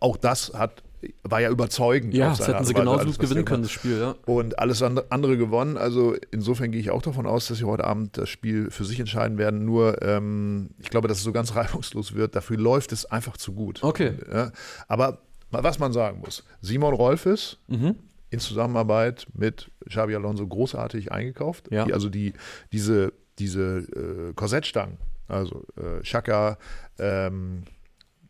[0.00, 0.82] Auch das hat
[1.22, 2.14] war ja überzeugend.
[2.14, 4.14] Ja, das hätten sie genauso gut gewinnen können, das Spiel, ja.
[4.26, 5.76] Und alles andere gewonnen.
[5.76, 9.00] Also insofern gehe ich auch davon aus, dass sie heute Abend das Spiel für sich
[9.00, 9.64] entscheiden werden.
[9.64, 12.36] Nur, ähm, ich glaube, dass es so ganz reibungslos wird.
[12.36, 13.82] Dafür läuft es einfach zu gut.
[13.82, 14.14] Okay.
[14.32, 14.52] Ja,
[14.88, 15.18] aber
[15.50, 17.96] was man sagen muss, Simon Rolfes, mhm
[18.32, 21.70] in Zusammenarbeit mit Xabi Alonso großartig eingekauft.
[21.70, 21.84] Ja.
[21.84, 22.32] Die, also die,
[22.72, 24.96] diese, diese äh, Korsettstangen,
[25.28, 26.56] also äh, Chaka,
[26.98, 27.64] ähm,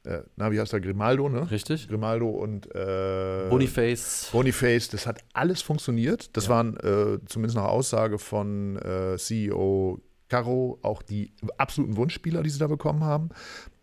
[0.04, 0.80] äh, na, wie heißt der?
[0.80, 1.50] Grimaldo, ne?
[1.50, 1.88] Richtig.
[1.88, 4.30] Grimaldo und äh, Boniface.
[4.32, 6.36] Boniface, das hat alles funktioniert.
[6.36, 6.50] Das ja.
[6.50, 10.00] waren äh, zumindest nach Aussage von äh, CEO
[10.32, 13.28] Caro auch die absoluten Wunschspieler, die sie da bekommen haben,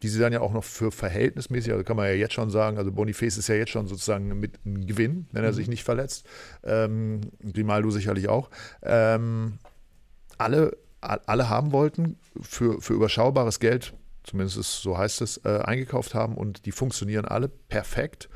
[0.02, 2.80] die sie dann ja auch noch für verhältnismäßig, also kann man ja jetzt schon sagen,
[2.80, 5.56] also Boniface ist ja jetzt schon sozusagen mit einem Gewinn, wenn er mhm.
[5.56, 6.26] sich nicht verletzt.
[6.64, 7.22] Ähm,
[7.54, 8.50] Grimaldo sicherlich auch.
[8.82, 9.60] Ähm,
[10.40, 13.94] alle, alle haben wollten für, für überschaubares Geld,
[14.30, 18.30] zumindest so heißt es, äh, eingekauft haben und die funktionieren alle perfekt.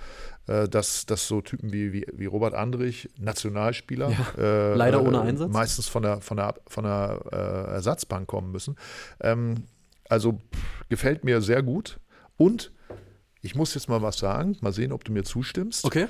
[0.45, 5.21] Äh, dass, dass so Typen wie, wie, wie Robert Andrich, Nationalspieler, ja, äh, leider ohne
[5.21, 8.75] Einsatz, meistens von der, von der, von der äh, Ersatzbank kommen müssen.
[9.21, 9.63] Ähm,
[10.09, 11.97] also pff, gefällt mir sehr gut.
[12.35, 12.73] Und
[13.39, 15.85] ich muss jetzt mal was sagen, mal sehen, ob du mir zustimmst.
[15.85, 16.07] Okay.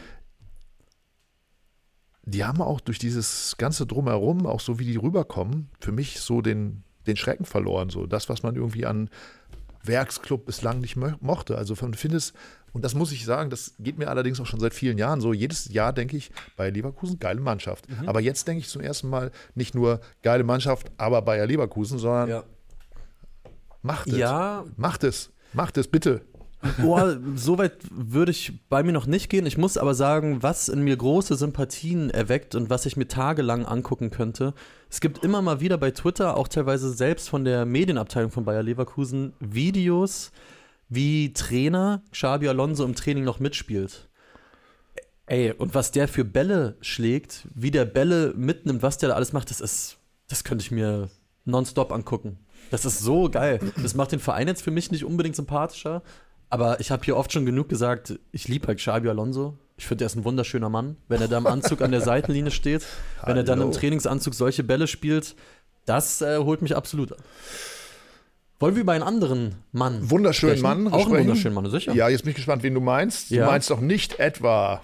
[2.24, 6.42] Die haben auch durch dieses ganze Drumherum, auch so wie die rüberkommen, für mich so
[6.42, 7.90] den, den Schrecken verloren.
[7.90, 9.12] So das, was man irgendwie an
[9.84, 11.58] Werksclub bislang nicht mochte.
[11.58, 12.34] Also man findet es
[12.74, 15.32] und das muss ich sagen, das geht mir allerdings auch schon seit vielen Jahren so.
[15.32, 17.88] Jedes Jahr denke ich, bei Leverkusen, geile Mannschaft.
[17.88, 18.10] Mhm.
[18.10, 22.30] Aber jetzt denke ich zum ersten Mal nicht nur geile Mannschaft, aber Bayer Leverkusen, sondern
[22.30, 22.44] ja.
[23.84, 24.18] macht es.
[24.18, 24.66] Ja.
[24.76, 25.30] Macht es.
[25.54, 26.22] Macht es, bitte.
[26.82, 29.46] Boah, so weit würde ich bei mir noch nicht gehen.
[29.46, 33.66] Ich muss aber sagen, was in mir große Sympathien erweckt und was ich mir tagelang
[33.66, 34.54] angucken könnte.
[34.90, 38.64] Es gibt immer mal wieder bei Twitter, auch teilweise selbst von der Medienabteilung von Bayer
[38.64, 40.32] Leverkusen, Videos,
[40.88, 44.10] wie Trainer Xabi Alonso im Training noch mitspielt.
[45.26, 49.34] Ey, und was der für Bälle schlägt, wie der Bälle mitnimmt, was der da alles
[49.34, 49.98] macht, das ist,
[50.28, 51.10] das könnte ich mir
[51.46, 52.40] nonstop angucken.
[52.72, 53.60] Das ist so geil.
[53.82, 56.02] Das macht den Verein jetzt für mich nicht unbedingt sympathischer,
[56.54, 59.58] aber ich habe hier oft schon genug gesagt, ich liebe halt Xabi Alonso.
[59.76, 60.98] Ich finde, er ist ein wunderschöner Mann.
[61.08, 62.86] Wenn er da im Anzug an der Seitenlinie steht,
[63.26, 65.36] wenn er dann im Trainingsanzug solche Bälle spielt,
[65.88, 67.18] das äh, holt mich absolut ab.
[68.60, 70.84] Wollen wir über einen anderen Mann Wunderschönen sprechen?
[70.84, 70.94] Mann.
[70.94, 71.92] Auch einen wunderschönen Mann, sicher.
[71.96, 73.32] Ja, jetzt bin ich gespannt, wen du meinst.
[73.32, 73.46] Ja.
[73.46, 74.84] Du meinst doch nicht etwa.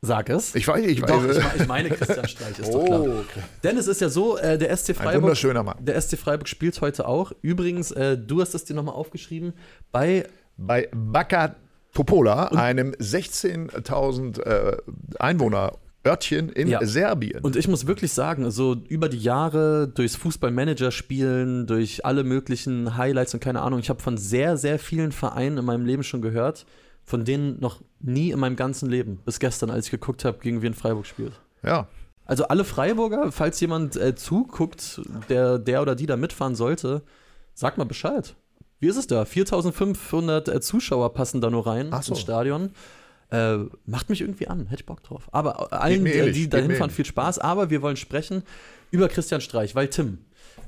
[0.00, 0.54] Sag es.
[0.54, 1.10] Ich weiß, ich weiß.
[1.10, 3.00] Doch, ich, ich meine Christian Streich, ist oh, doch klar.
[3.00, 3.40] Okay.
[3.62, 5.14] Denn es ist ja so, äh, der SC Freiburg.
[5.16, 5.76] Ein wunderschöner Mann.
[5.84, 7.32] Der SC Freiburg spielt heute auch.
[7.42, 9.52] Übrigens, äh, du hast es dir nochmal aufgeschrieben,
[9.92, 10.26] bei.
[10.56, 11.56] Bei Baka
[11.92, 14.76] Topola, einem 16.000 äh,
[15.18, 15.72] Einwohner
[16.06, 16.84] Örtchen in ja.
[16.84, 17.40] Serbien.
[17.42, 23.34] Und ich muss wirklich sagen, so über die Jahre durchs Fußballmanager-Spielen, durch alle möglichen Highlights
[23.34, 26.66] und keine Ahnung, ich habe von sehr, sehr vielen Vereinen in meinem Leben schon gehört,
[27.02, 30.62] von denen noch nie in meinem ganzen Leben, bis gestern, als ich geguckt habe, gegen
[30.62, 31.40] wen Freiburg spielt.
[31.62, 31.88] Ja.
[32.24, 37.02] Also alle Freiburger, falls jemand äh, zuguckt, der, der oder die da mitfahren sollte,
[37.54, 38.34] sag mal Bescheid.
[38.78, 39.24] Wie ist es da?
[39.24, 42.12] 4500 äh, Zuschauer passen da nur rein so.
[42.12, 42.70] ins Stadion.
[43.30, 45.28] Äh, macht mich irgendwie an, hätte ich Bock drauf.
[45.32, 47.38] Aber allen, äh, die dahin fahren, viel Spaß.
[47.38, 48.42] Aber wir wollen sprechen
[48.90, 50.18] über Christian Streich, weil Tim,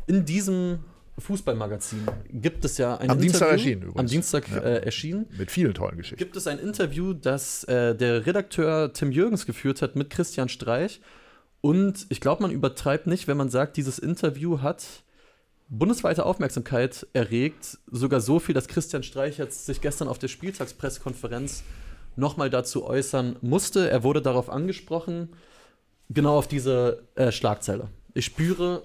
[0.07, 0.81] in diesem
[1.19, 3.99] Fußballmagazin gibt es ja ein Am Interview, Dienstag erschienen übrigens.
[3.99, 4.59] Am Dienstag ja.
[4.59, 5.27] äh, erschienen.
[5.37, 6.19] Mit vielen tollen Geschichten.
[6.19, 11.01] Gibt es ein Interview, das äh, der Redakteur Tim Jürgens geführt hat mit Christian Streich.
[11.61, 14.85] Und ich glaube, man übertreibt nicht, wenn man sagt, dieses Interview hat
[15.69, 17.79] bundesweite Aufmerksamkeit erregt.
[17.91, 21.63] Sogar so viel, dass Christian Streich jetzt sich gestern auf der Spieltagspressekonferenz
[22.17, 23.91] nochmal dazu äußern musste.
[23.91, 25.31] Er wurde darauf angesprochen,
[26.09, 27.89] genau auf diese äh, Schlagzeile.
[28.15, 28.83] Ich spüre,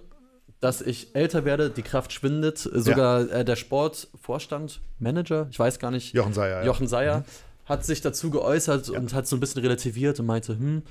[0.59, 2.57] dass ich älter werde, die Kraft schwindet.
[2.59, 3.33] Sogar ja.
[3.39, 7.23] äh, der Sportvorstand, Manager, ich weiß gar nicht, Jochen Seyer, Jochen Seyer mhm.
[7.65, 8.99] hat sich dazu geäußert ja.
[8.99, 10.83] und hat so ein bisschen relativiert und meinte, hm,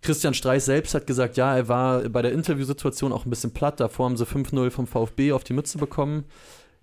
[0.00, 3.80] Christian Streich selbst hat gesagt, ja, er war bei der Interviewsituation auch ein bisschen platt.
[3.80, 6.24] Davor haben sie 5-0 vom VfB auf die Mütze bekommen.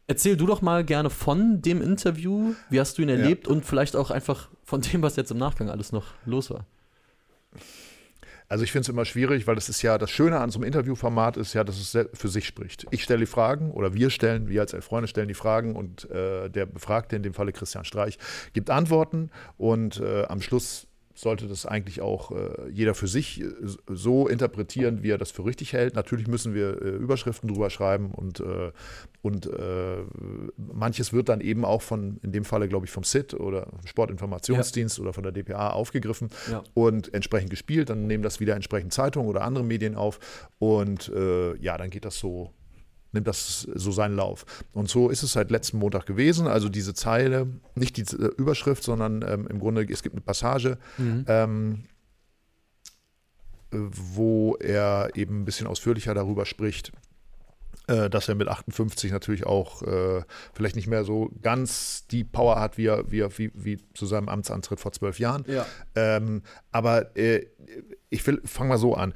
[0.08, 2.54] Erzähl du doch mal gerne von dem Interview.
[2.70, 3.54] Wie hast du ihn erlebt ja.
[3.54, 6.66] und vielleicht auch einfach von dem, was jetzt im Nachgang alles noch los war?
[8.48, 10.66] Also ich finde es immer schwierig, weil das ist ja das Schöne an so einem
[10.66, 12.86] Interviewformat ist ja, dass es für sich spricht.
[12.92, 16.10] Ich stelle die Fragen oder wir stellen, wir als elf Freunde stellen die Fragen und
[16.12, 18.20] äh, der Befragte, in dem Falle Christian Streich,
[18.54, 23.46] gibt Antworten und äh, am Schluss sollte das eigentlich auch äh, jeder für sich äh,
[23.88, 25.96] so interpretieren, wie er das für richtig hält.
[25.96, 28.72] Natürlich müssen wir äh, Überschriften drüber schreiben und, äh,
[29.22, 30.04] und äh,
[30.58, 34.98] manches wird dann eben auch von, in dem Falle glaube ich vom SIT oder Sportinformationsdienst
[34.98, 35.04] ja.
[35.04, 36.64] oder von der DPA aufgegriffen ja.
[36.74, 37.90] und entsprechend gespielt.
[37.90, 40.20] Dann nehmen das wieder entsprechend Zeitungen oder andere Medien auf
[40.60, 42.52] und äh, ja, dann geht das so
[43.16, 44.46] nimmt das so seinen Lauf.
[44.74, 46.48] Und so ist es seit letzten Montag gewesen.
[46.48, 50.78] Also diese Zeile, nicht die äh, Überschrift, sondern ähm, im Grunde, es gibt eine Passage,
[50.98, 51.26] mhm.
[51.28, 51.84] ähm,
[53.72, 56.92] wo er eben ein bisschen ausführlicher darüber spricht,
[57.88, 60.24] äh, dass er mit 58 natürlich auch äh,
[60.54, 64.06] vielleicht nicht mehr so ganz die Power hat, wie er, wie, er, wie, wie zu
[64.06, 65.46] seinem Amtsantritt vor zwölf Jahren.
[65.48, 65.66] Ja.
[65.94, 67.46] Ähm, aber äh,
[68.10, 69.14] ich fange mal so an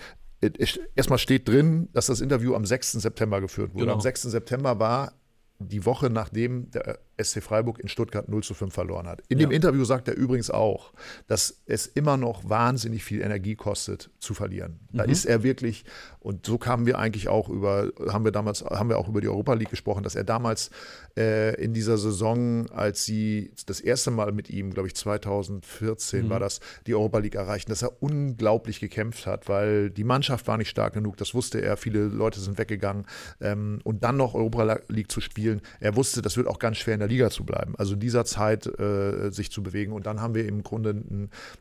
[0.96, 2.94] erstmal steht drin, dass das Interview am 6.
[2.94, 3.86] September geführt wurde.
[3.86, 3.96] Genau.
[3.96, 4.24] Am 6.
[4.24, 5.14] September war
[5.60, 9.22] die Woche, nachdem der SC Freiburg in Stuttgart 0 zu 5 verloren hat.
[9.28, 9.48] In ja.
[9.48, 10.94] dem Interview sagt er übrigens auch,
[11.28, 14.80] dass es immer noch wahnsinnig viel Energie kostet, zu verlieren.
[14.92, 15.12] Da mhm.
[15.12, 15.86] ist er wirklich,
[16.20, 19.28] und so kamen wir eigentlich auch über, haben wir damals, haben wir auch über die
[19.28, 20.70] Europa League gesprochen, dass er damals
[21.18, 26.30] äh, in dieser Saison, als sie das erste Mal mit ihm, glaube ich 2014 mhm.
[26.30, 30.58] war das, die Europa League erreichten, dass er unglaublich gekämpft hat, weil die Mannschaft war
[30.58, 33.06] nicht stark genug, das wusste er, viele Leute sind weggegangen.
[33.42, 36.94] Ähm, und dann noch Europa League zu spielen, er wusste, das wird auch ganz schwer
[36.94, 37.76] in der Liga zu bleiben.
[37.78, 39.92] Also in dieser Zeit äh, sich zu bewegen.
[39.94, 40.94] Und dann haben wir im Grunde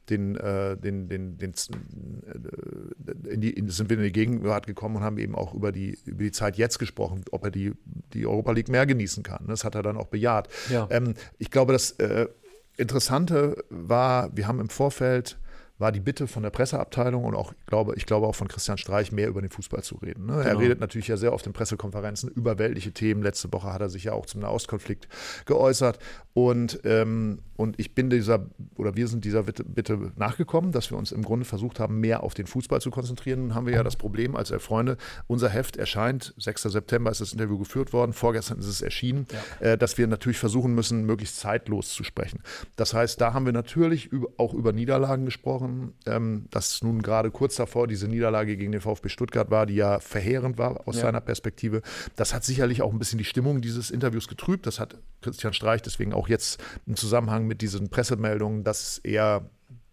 [0.08, 4.96] den, äh, den, den, den, äh, in die, in, sind wir in die Gegenwart gekommen
[4.96, 7.72] und haben eben auch über die, über die Zeit jetzt gesprochen, ob er die,
[8.12, 9.46] die Europa League mehr genießen kann.
[9.48, 10.48] Das hat er dann auch bejaht.
[10.70, 10.86] Ja.
[10.90, 12.28] Ähm, ich glaube, das äh,
[12.76, 15.38] Interessante war, wir haben im Vorfeld
[15.78, 18.78] war die Bitte von der Presseabteilung und auch, ich glaube, ich glaube auch von Christian
[18.78, 20.26] Streich, mehr über den Fußball zu reden.
[20.26, 20.32] Ne?
[20.32, 20.44] Genau.
[20.44, 23.22] Er redet natürlich ja sehr oft in Pressekonferenzen über weltliche Themen.
[23.22, 25.08] Letzte Woche hat er sich ja auch zum Nahostkonflikt
[25.46, 25.98] geäußert.
[26.34, 30.98] Und, ähm, und ich bin dieser, oder wir sind dieser Bitte, Bitte, nachgekommen, dass wir
[30.98, 33.40] uns im Grunde versucht haben, mehr auf den Fußball zu konzentrieren.
[33.40, 36.62] Nun haben wir ja das Problem als Freunde, unser Heft erscheint, 6.
[36.62, 39.26] September ist das Interview geführt worden, vorgestern ist es erschienen,
[39.60, 39.72] ja.
[39.72, 42.40] äh, dass wir natürlich versuchen müssen, möglichst zeitlos zu sprechen.
[42.76, 47.30] Das heißt, da haben wir natürlich auch über Niederlagen gesprochen gesprochen, ähm, dass nun gerade
[47.30, 51.02] kurz davor diese Niederlage gegen den VfB Stuttgart war, die ja verheerend war aus ja.
[51.02, 51.82] seiner Perspektive.
[52.16, 54.66] Das hat sicherlich auch ein bisschen die Stimmung dieses Interviews getrübt.
[54.66, 59.48] Das hat Christian Streich deswegen auch jetzt im Zusammenhang mit diesen Pressemeldungen, dass er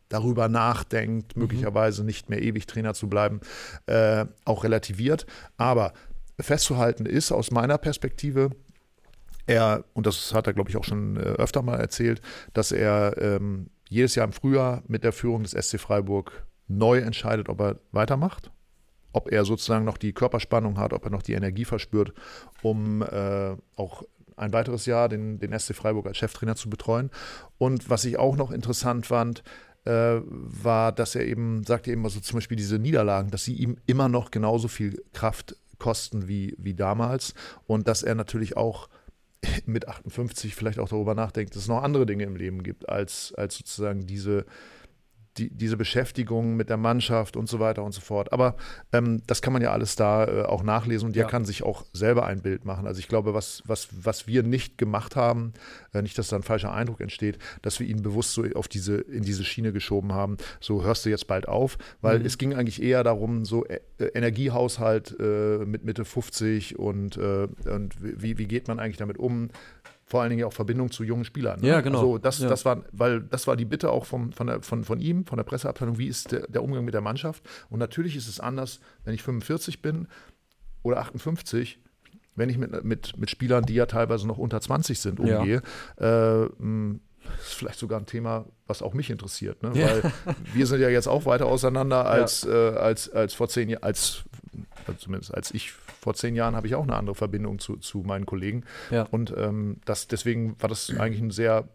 [0.10, 1.44] darüber nachdenkt, mhm.
[1.44, 3.42] möglicherweise nicht mehr ewig Trainer zu bleiben,
[3.88, 5.26] äh, auch relativiert.
[5.58, 5.94] Aber
[6.40, 8.52] festzuhalten ist aus meiner Perspektive,
[9.48, 12.22] er, und das hat er, glaube ich, auch schon äh, öfter mal erzählt,
[12.54, 17.50] dass er ähm, jedes Jahr im Frühjahr mit der Führung des SC Freiburg neu entscheidet,
[17.50, 18.52] ob er weitermacht,
[19.14, 22.14] ob er sozusagen noch die Körperspannung hat, ob er noch die Energie verspürt,
[22.62, 24.04] um äh, auch
[24.36, 27.10] ein weiteres Jahr den, den SC Freiburg als Cheftrainer zu betreuen.
[27.58, 29.44] Und was ich auch noch interessant fand,
[29.86, 33.78] äh, war, dass er eben, sagte eben, also zum Beispiel diese Niederlagen, dass sie ihm
[33.86, 37.34] immer noch genauso viel Kraft kosten wie, wie damals
[37.68, 38.90] und dass er natürlich auch
[39.66, 43.34] mit 58 vielleicht auch darüber nachdenkt, dass es noch andere Dinge im Leben gibt, als,
[43.36, 44.46] als sozusagen diese,
[45.38, 48.32] die, diese Beschäftigung mit der Mannschaft und so weiter und so fort.
[48.32, 48.56] Aber
[48.94, 51.30] ähm, das kann man ja alles da äh, auch nachlesen und der ja.
[51.30, 52.88] kann sich auch selber ein Bild machen.
[52.88, 55.54] Also ich glaube, was, was, was wir nicht gemacht haben,
[55.94, 58.98] äh, nicht, dass da ein falscher Eindruck entsteht, dass wir ihn bewusst so auf diese,
[58.98, 62.26] in diese Schiene geschoben haben, so hörst du jetzt bald auf, weil mhm.
[62.26, 67.96] es ging eigentlich eher darum, so äh, Energiehaushalt äh, mit Mitte 50 und, äh, und
[68.00, 69.50] wie, wie geht man eigentlich damit um?
[70.06, 71.60] Vor allen Dingen auch Verbindung zu jungen Spielern.
[71.62, 71.68] Ne?
[71.68, 72.00] Ja, genau.
[72.00, 72.48] Also das, ja.
[72.48, 75.38] das war, weil das war die Bitte auch vom, von, der, von, von ihm, von
[75.38, 77.44] der Presseabteilung, wie ist der, der Umgang mit der Mannschaft?
[77.70, 80.08] Und natürlich ist es anders, wenn ich 45 bin
[80.84, 81.80] oder 58,
[82.36, 85.64] wenn ich mit, mit, mit Spielern, die ja teilweise noch unter 20 sind, umgehe.
[86.00, 86.44] Ja.
[86.44, 86.50] Äh,
[87.38, 89.72] das ist vielleicht sogar ein Thema, was auch mich interessiert, ne?
[89.74, 89.88] Ja.
[89.88, 90.12] weil
[90.54, 92.74] wir sind ja jetzt auch weiter auseinander als, ja.
[92.74, 94.24] äh, als, als vor zehn Jahren, als
[94.98, 98.26] zumindest als ich vor zehn Jahren habe ich auch eine andere Verbindung zu, zu meinen
[98.26, 98.64] Kollegen.
[98.92, 99.04] Ja.
[99.12, 101.68] Und ähm, das, deswegen war das eigentlich ein sehr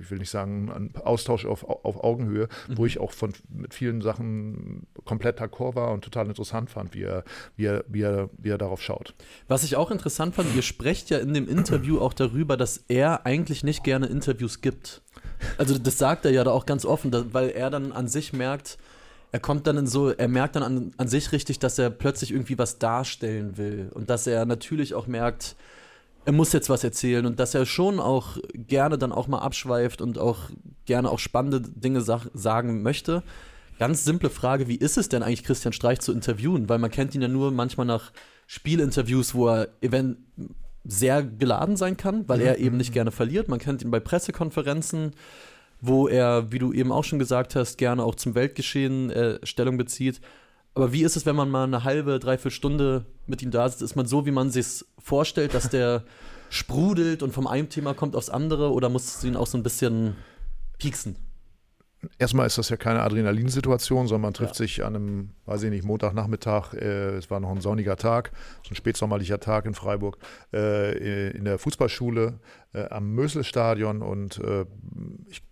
[0.00, 2.78] ich will nicht sagen, ein Austausch auf, auf Augenhöhe, mhm.
[2.78, 7.02] wo ich auch von, mit vielen Sachen komplett d'accord war und total interessant fand, wie
[7.02, 7.24] er,
[7.56, 9.14] wie, er, wie, er, wie er darauf schaut.
[9.46, 13.24] Was ich auch interessant fand, ihr sprecht ja in dem Interview auch darüber, dass er
[13.24, 15.02] eigentlich nicht gerne Interviews gibt.
[15.56, 18.78] Also das sagt er ja da auch ganz offen, weil er dann an sich merkt,
[19.30, 22.32] er kommt dann in so, er merkt dann an, an sich richtig, dass er plötzlich
[22.32, 25.56] irgendwie was darstellen will und dass er natürlich auch merkt,
[26.24, 30.00] er muss jetzt was erzählen und dass er schon auch gerne dann auch mal abschweift
[30.02, 30.50] und auch
[30.84, 33.22] gerne auch spannende Dinge sag, sagen möchte.
[33.78, 36.68] Ganz simple Frage, wie ist es denn eigentlich, Christian Streich zu interviewen?
[36.68, 38.12] Weil man kennt ihn ja nur manchmal nach
[38.46, 40.18] Spielinterviews, wo er event
[40.84, 42.46] sehr geladen sein kann, weil mhm.
[42.46, 43.48] er eben nicht gerne verliert.
[43.48, 45.12] Man kennt ihn bei Pressekonferenzen,
[45.80, 49.76] wo er, wie du eben auch schon gesagt hast, gerne auch zum Weltgeschehen äh, Stellung
[49.76, 50.20] bezieht.
[50.74, 53.82] Aber wie ist es, wenn man mal eine halbe, dreiviertel Stunde mit ihm da sitzt?
[53.82, 56.04] Ist man so, wie man sich vorstellt, dass der
[56.50, 59.62] sprudelt und vom einen Thema kommt aufs andere oder musst du ihn auch so ein
[59.62, 60.16] bisschen
[60.78, 61.16] pieksen?
[62.16, 64.58] Erstmal ist das ja keine Adrenalinsituation, sondern man trifft ja.
[64.58, 68.30] sich an einem, weiß ich nicht, Montagnachmittag, äh, es war noch ein sonniger Tag,
[68.62, 70.18] so ein spätsommerlicher Tag in Freiburg,
[70.52, 72.38] äh, in der Fußballschule
[72.72, 74.64] äh, am Möselstadion und äh,
[75.28, 75.42] ich,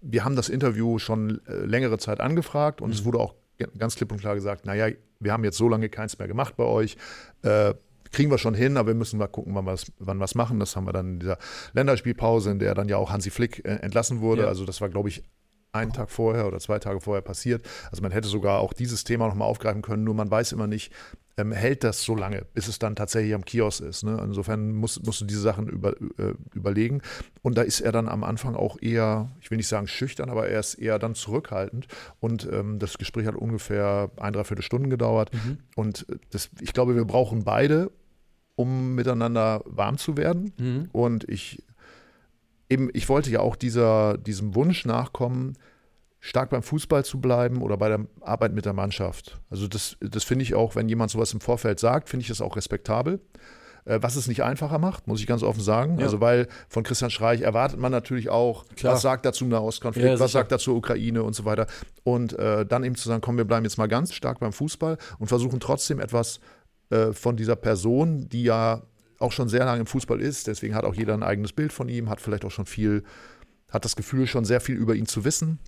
[0.00, 2.94] wir haben das Interview schon äh, längere Zeit angefragt und mhm.
[2.94, 3.34] es wurde auch
[3.78, 4.88] ganz klipp und klar gesagt, naja,
[5.20, 6.96] wir haben jetzt so lange keins mehr gemacht bei euch.
[7.42, 7.74] Äh,
[8.10, 10.60] kriegen wir schon hin, aber wir müssen mal gucken, wann wir es wann machen.
[10.60, 11.38] Das haben wir dann in dieser
[11.72, 14.42] Länderspielpause, in der dann ja auch Hansi Flick äh, entlassen wurde.
[14.42, 14.48] Ja.
[14.48, 15.22] Also das war, glaube ich,
[15.72, 17.66] einen Tag vorher oder zwei Tage vorher passiert.
[17.90, 20.92] Also man hätte sogar auch dieses Thema nochmal aufgreifen können, nur man weiß immer nicht,
[21.36, 24.04] ähm, hält das so lange, bis es dann tatsächlich am Kiosk ist.
[24.04, 24.20] Ne?
[24.22, 27.00] Insofern musst, musst du diese Sachen über, äh, überlegen.
[27.42, 30.48] Und da ist er dann am Anfang auch eher, ich will nicht sagen schüchtern, aber
[30.48, 31.86] er ist eher dann zurückhaltend.
[32.20, 35.32] Und ähm, das Gespräch hat ungefähr ein, dreiviertel Stunden gedauert.
[35.32, 35.58] Mhm.
[35.74, 37.90] Und das, ich glaube, wir brauchen beide,
[38.54, 40.52] um miteinander warm zu werden.
[40.58, 40.88] Mhm.
[40.92, 41.62] Und ich
[42.72, 45.54] eben, ich wollte ja auch dieser, diesem Wunsch nachkommen,
[46.24, 49.40] stark beim Fußball zu bleiben oder bei der Arbeit mit der Mannschaft.
[49.50, 52.40] Also das, das finde ich auch, wenn jemand sowas im Vorfeld sagt, finde ich das
[52.40, 53.20] auch respektabel.
[53.84, 55.98] Äh, was es nicht einfacher macht, muss ich ganz offen sagen.
[55.98, 56.04] Ja.
[56.04, 58.94] Also weil von Christian Streich erwartet man natürlich auch, Klar.
[58.94, 61.66] was sagt er zum Nahostkonflikt, ja, was sagt er zur Ukraine und so weiter.
[62.04, 64.98] Und äh, dann eben zu sagen, komm, wir bleiben jetzt mal ganz stark beim Fußball
[65.18, 66.38] und versuchen trotzdem etwas
[66.90, 68.82] äh, von dieser Person, die ja
[69.18, 71.88] auch schon sehr lange im Fußball ist, deswegen hat auch jeder ein eigenes Bild von
[71.88, 73.02] ihm, hat vielleicht auch schon viel,
[73.68, 75.58] hat das Gefühl, schon sehr viel über ihn zu wissen.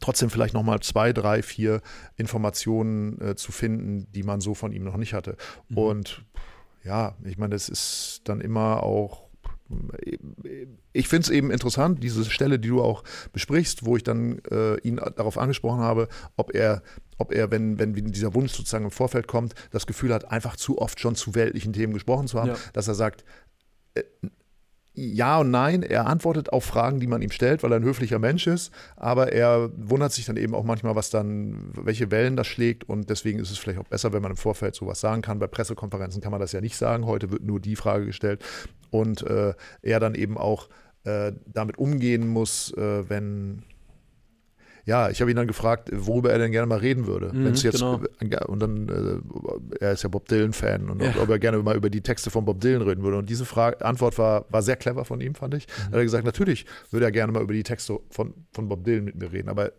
[0.00, 1.82] Trotzdem vielleicht nochmal zwei, drei, vier
[2.16, 5.36] Informationen äh, zu finden, die man so von ihm noch nicht hatte.
[5.68, 5.78] Mhm.
[5.78, 6.24] Und
[6.84, 9.22] ja, ich meine, das ist dann immer auch
[10.92, 14.76] ich finde es eben interessant, diese Stelle, die du auch besprichst, wo ich dann äh,
[14.80, 16.82] ihn darauf angesprochen habe, ob er,
[17.18, 20.78] ob er, wenn, wenn dieser Wunsch sozusagen im Vorfeld kommt, das Gefühl hat, einfach zu
[20.78, 22.56] oft schon zu weltlichen Themen gesprochen zu haben, ja.
[22.72, 23.24] dass er sagt,
[23.94, 24.02] äh,
[24.94, 25.82] ja und nein.
[25.82, 28.72] Er antwortet auf Fragen, die man ihm stellt, weil er ein höflicher Mensch ist.
[28.96, 32.84] Aber er wundert sich dann eben auch manchmal, was dann, welche Wellen das schlägt.
[32.84, 35.38] Und deswegen ist es vielleicht auch besser, wenn man im Vorfeld sowas sagen kann.
[35.38, 37.06] Bei Pressekonferenzen kann man das ja nicht sagen.
[37.06, 38.44] Heute wird nur die Frage gestellt.
[38.90, 40.68] Und äh, er dann eben auch
[41.04, 43.62] äh, damit umgehen muss, äh, wenn
[44.84, 47.32] ja, ich habe ihn dann gefragt, worüber er denn gerne mal reden würde.
[47.32, 48.00] Mhm, Wenn es jetzt genau.
[48.46, 51.14] und dann äh, er ist ja Bob Dylan Fan und ja.
[51.20, 53.18] ob er gerne mal über die Texte von Bob Dylan reden würde.
[53.18, 55.66] Und diese Frage, Antwort war, war sehr clever von ihm, fand ich.
[55.66, 55.72] Mhm.
[55.78, 58.84] Da hat er gesagt, natürlich würde er gerne mal über die Texte von, von Bob
[58.84, 59.72] Dylan mit mir reden, aber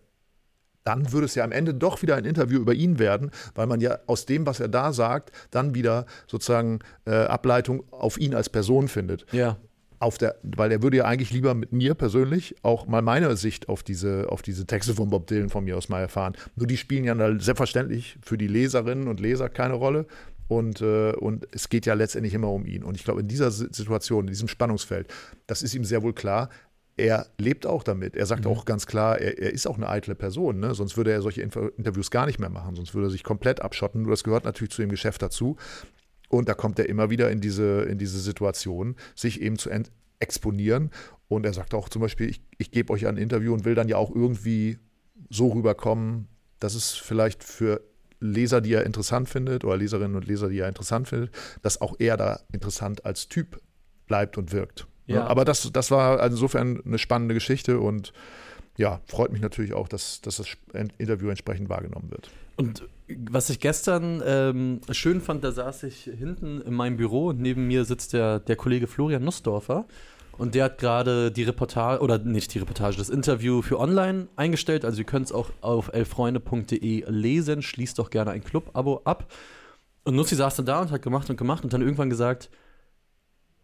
[0.86, 3.80] dann würde es ja am Ende doch wieder ein Interview über ihn werden, weil man
[3.80, 8.50] ja aus dem, was er da sagt, dann wieder sozusagen äh, Ableitung auf ihn als
[8.50, 9.26] Person findet.
[9.32, 9.58] Ja
[10.04, 13.70] auf der, weil er würde ja eigentlich lieber mit mir persönlich auch mal meine Sicht
[13.70, 16.34] auf diese, auf diese Texte von Bob Dylan von mir aus mal erfahren.
[16.56, 20.06] Nur die spielen ja selbstverständlich für die Leserinnen und Leser keine Rolle.
[20.50, 22.84] Und, äh, und es geht ja letztendlich immer um ihn.
[22.84, 25.08] Und ich glaube, in dieser Situation, in diesem Spannungsfeld,
[25.48, 26.50] das ist ihm sehr wohl klar.
[26.98, 28.16] Er lebt auch damit.
[28.16, 28.52] Er sagt mhm.
[28.52, 30.60] auch ganz klar, er, er, ist auch eine eitle Person.
[30.60, 30.76] Ne?
[30.76, 32.76] Sonst würde er solche Interviews gar nicht mehr machen.
[32.76, 34.02] Sonst würde er sich komplett abschotten.
[34.02, 35.56] Nur das gehört natürlich zu dem Geschäft dazu.
[36.34, 39.70] Und da kommt er immer wieder in diese, in diese Situation, sich eben zu
[40.20, 40.90] exponieren.
[41.28, 43.88] Und er sagt auch zum Beispiel, ich, ich gebe euch ein Interview und will dann
[43.88, 44.80] ja auch irgendwie
[45.30, 46.28] so rüberkommen,
[46.60, 47.82] dass es vielleicht für
[48.20, 51.30] Leser, die er interessant findet, oder Leserinnen und Leser, die er interessant findet,
[51.62, 53.62] dass auch er da interessant als Typ
[54.08, 54.88] bleibt und wirkt.
[55.06, 55.28] Ja.
[55.28, 58.12] Aber das, das war insofern eine spannende Geschichte und
[58.78, 60.48] ja, freut mich natürlich auch, dass, dass das
[60.98, 62.32] Interview entsprechend wahrgenommen wird.
[62.56, 62.88] Und
[63.30, 67.68] was ich gestern ähm, schön fand, da saß ich hinten in meinem Büro und neben
[67.68, 69.86] mir sitzt der, der Kollege Florian Nussdorfer.
[70.38, 74.84] Und der hat gerade die Reportage, oder nicht die Reportage, das Interview für online eingestellt.
[74.84, 77.62] Also ihr könnt es auch auf elfreunde.de lesen.
[77.62, 79.32] Schließt doch gerne ein Club-Abo ab.
[80.04, 82.50] Und Nussi saß dann da und hat gemacht und gemacht und dann irgendwann gesagt,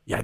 [0.06, 0.22] ja,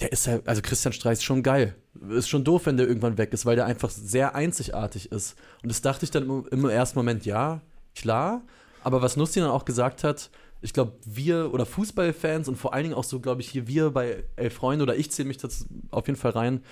[0.00, 1.74] der ist ja, also Christian Streich ist schon geil.
[2.10, 5.36] Ist schon doof, wenn der irgendwann weg ist, weil der einfach sehr einzigartig ist.
[5.62, 7.62] Und das dachte ich dann im, im ersten Moment, ja,
[8.00, 8.42] klar.
[8.82, 10.30] Aber was Nussi dann auch gesagt hat,
[10.60, 13.90] ich glaube, wir oder Fußballfans und vor allen Dingen auch so, glaube ich, hier wir
[13.90, 16.62] bei Elf Freunde oder ich zähle mich das auf jeden Fall rein,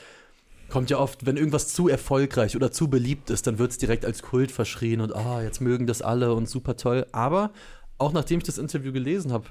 [0.68, 4.04] kommt ja oft, wenn irgendwas zu erfolgreich oder zu beliebt ist, dann wird es direkt
[4.04, 7.06] als Kult verschrien und ah, jetzt mögen das alle und super toll.
[7.12, 7.52] Aber
[7.98, 9.46] auch nachdem ich das Interview gelesen habe,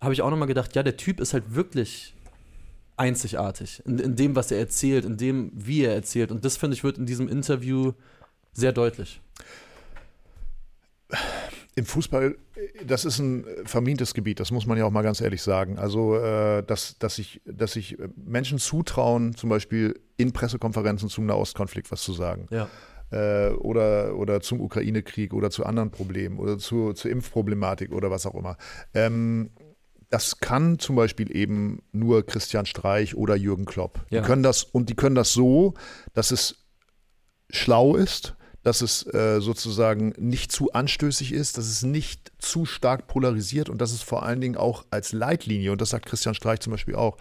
[0.00, 2.14] habe ich auch nochmal gedacht, ja, der Typ ist halt wirklich
[2.96, 6.30] einzigartig in, in, dem, was er erzählt, in dem, wie er erzählt.
[6.30, 7.92] Und das, finde ich, wird in diesem Interview
[8.52, 9.20] Sehr deutlich.
[11.74, 12.36] Im Fußball,
[12.86, 15.78] das ist ein vermintes Gebiet, das muss man ja auch mal ganz ehrlich sagen.
[15.78, 21.92] Also, äh, dass, dass, sich, dass sich Menschen zutrauen, zum Beispiel in Pressekonferenzen zum Nahostkonflikt
[21.92, 22.46] was zu sagen.
[22.50, 22.68] Ja.
[23.10, 28.26] Äh, oder, oder zum Ukraine-Krieg oder zu anderen Problemen oder zu, zur Impfproblematik oder was
[28.26, 28.56] auch immer.
[28.94, 29.50] Ähm,
[30.10, 34.04] das kann zum Beispiel eben nur Christian Streich oder Jürgen Klopp.
[34.10, 34.20] Ja.
[34.20, 35.74] Die können das und die können das so,
[36.14, 36.64] dass es
[37.50, 43.06] schlau ist, dass es äh, sozusagen nicht zu anstößig ist, dass es nicht zu stark
[43.06, 46.58] polarisiert und dass es vor allen Dingen auch als Leitlinie, und das sagt Christian Streich
[46.58, 47.16] zum Beispiel auch,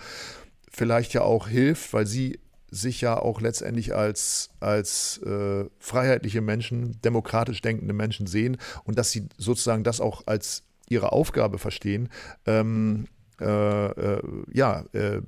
[0.72, 2.40] vielleicht ja auch hilft, weil sie
[2.72, 9.12] sich ja auch letztendlich als, als äh, freiheitliche Menschen, demokratisch denkende Menschen sehen und dass
[9.12, 12.10] sie sozusagen das auch als ihre Aufgabe verstehen,
[12.48, 13.06] ähm,
[13.40, 15.22] äh, äh, ja, äh,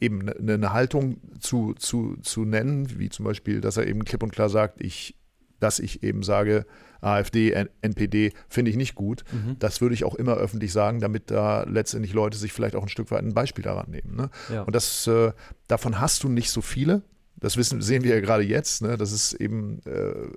[0.00, 4.04] eben eine, eine ne Haltung zu, zu, zu nennen, wie zum Beispiel, dass er eben
[4.04, 5.14] klipp und klar sagt, ich,
[5.60, 6.66] dass ich eben sage,
[7.00, 9.24] AfD, NPD finde ich nicht gut.
[9.32, 9.56] Mhm.
[9.58, 12.88] Das würde ich auch immer öffentlich sagen, damit da letztendlich Leute sich vielleicht auch ein
[12.88, 14.16] Stück weit ein Beispiel daran nehmen.
[14.16, 14.30] Ne?
[14.52, 14.62] Ja.
[14.62, 15.32] Und das, äh,
[15.68, 17.02] davon hast du nicht so viele.
[17.40, 20.28] Das wissen, sehen wir ja gerade jetzt, ne, dass es eben äh, äh,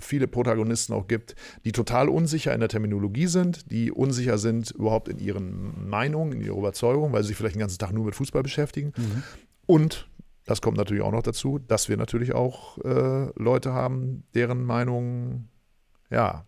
[0.00, 5.08] viele Protagonisten auch gibt, die total unsicher in der Terminologie sind, die unsicher sind überhaupt
[5.08, 8.16] in ihren Meinungen, in ihrer Überzeugung, weil sie sich vielleicht den ganzen Tag nur mit
[8.16, 8.92] Fußball beschäftigen.
[8.96, 9.22] Mhm.
[9.66, 10.08] Und
[10.48, 15.50] das kommt natürlich auch noch dazu, dass wir natürlich auch äh, Leute haben, deren Meinungen
[16.10, 16.46] ja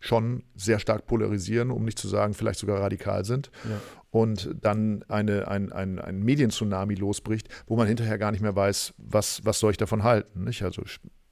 [0.00, 3.50] schon sehr stark polarisieren, um nicht zu sagen, vielleicht sogar radikal sind.
[3.64, 3.80] Ja.
[4.10, 8.94] Und dann eine, ein, ein, ein Medientsunami losbricht, wo man hinterher gar nicht mehr weiß,
[8.96, 10.44] was, was soll ich davon halten.
[10.44, 10.62] Nicht?
[10.62, 10.82] Also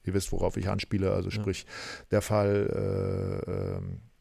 [0.05, 1.13] ihr wisst, worauf ich anspiele.
[1.13, 1.65] Also sprich,
[2.11, 4.12] der Fall äh,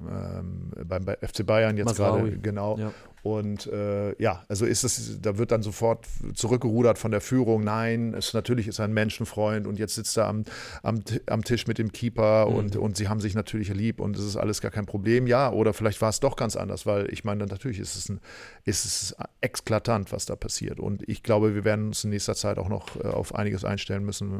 [0.00, 2.78] ähm, beim bei FC Bayern jetzt gerade, genau.
[2.78, 2.92] Ja.
[3.22, 7.64] Und äh, ja, also ist es, da wird dann sofort zurückgerudert von der Führung.
[7.64, 10.44] Nein, es natürlich ist er ein Menschenfreund und jetzt sitzt er am,
[10.84, 12.54] am, am Tisch mit dem Keeper Mhm.
[12.54, 15.26] und, und sie haben sich natürlich lieb und es ist alles gar kein Problem.
[15.26, 18.20] Ja, oder vielleicht war es doch ganz anders, weil ich meine, natürlich ist es, ein,
[18.64, 20.78] ist es exklatant, was da passiert.
[20.78, 24.04] Und ich glaube, wir werden uns in nächster Zeit auch noch äh, auf einiges einstellen
[24.04, 24.38] müssen, äh,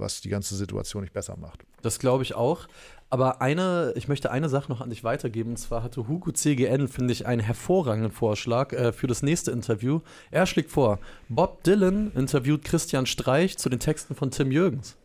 [0.00, 1.64] was die ganze Situation nicht besser macht.
[1.82, 2.66] Das glaube ich auch.
[3.12, 5.50] Aber eine, ich möchte eine Sache noch an dich weitergeben.
[5.50, 10.00] Und zwar hatte Hugo CGN, finde ich, einen hervorragenden Vorschlag äh, für das nächste Interview.
[10.30, 14.96] Er schlägt vor, Bob Dylan interviewt Christian Streich zu den Texten von Tim Jürgens.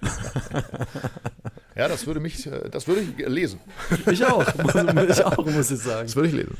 [1.76, 3.60] Ja, das würde mich, äh, das würde ich lesen.
[4.10, 4.44] Ich auch,
[5.08, 6.06] ich auch, muss ich sagen.
[6.06, 6.56] Das würde ich lesen.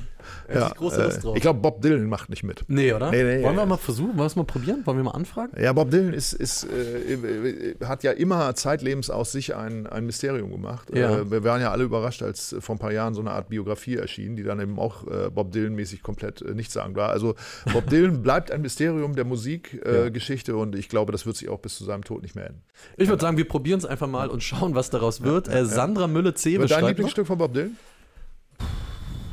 [0.48, 1.37] Da hätte ich große Lust drauf.
[1.37, 2.64] ich glaube, Bob Dylan macht nicht mit.
[2.68, 3.11] Nee, oder?
[3.11, 3.66] Nee, nee, Wollen wir ja.
[3.66, 4.09] mal versuchen?
[4.11, 4.83] Wollen wir es mal probieren?
[4.85, 5.53] Wollen wir mal anfragen?
[5.61, 10.51] Ja, Bob Dylan ist, ist, äh, hat ja immer zeitlebens aus sich ein, ein Mysterium
[10.51, 10.88] gemacht.
[10.94, 11.18] Ja.
[11.18, 13.96] Äh, wir waren ja alle überrascht, als vor ein paar Jahren so eine Art Biografie
[13.96, 17.11] erschien, die dann eben auch äh, Bob Dylan-mäßig komplett äh, nichtssagend war.
[17.11, 17.35] Also
[17.72, 20.09] Bob Dylan bleibt ein Mysterium der Musikgeschichte äh, Ja.
[20.11, 22.62] Geschichte und ich glaube, das wird sich auch bis zu seinem Tod nicht mehr enden.
[22.96, 25.49] Ich würde sagen, wir probieren es einfach mal und schauen, was daraus wird.
[25.49, 27.77] Äh, Sandra Mülle-C Dein beschreibt noch- Lieblingsstück von Bob Dylan?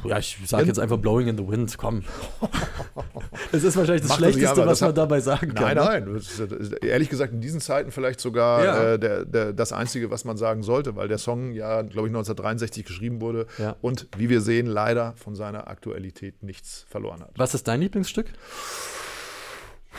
[0.06, 2.04] Ja, ich sage jetzt einfach Blowing in the Wind, komm.
[3.52, 5.76] Es ist wahrscheinlich das Macht das- ja, Schlechteste, was man hat- dabei sagen kann.
[5.76, 6.12] Nein, ne?
[6.12, 6.16] nein.
[6.16, 6.40] Ist,
[6.84, 8.94] ehrlich gesagt, in diesen Zeiten vielleicht sogar Ja.
[8.94, 12.12] äh, der, der, das Einzige, was man sagen sollte, weil der Song ja, glaube ich,
[12.14, 13.76] 1963 geschrieben wurde Ja.
[13.82, 17.32] und wie wir sehen, leider von seiner Aktualität nichts verloren hat.
[17.36, 18.28] Was ist dein Lieblingsstück?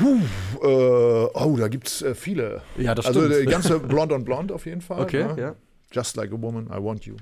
[0.01, 2.63] Äh, oh, da gibt es äh, viele.
[2.77, 3.43] Ja, das also stimmt.
[3.43, 5.01] die ganze Blonde on Blonde auf jeden Fall.
[5.01, 5.41] Okay, ne?
[5.41, 5.55] ja.
[5.93, 7.17] Just like a woman, I want you.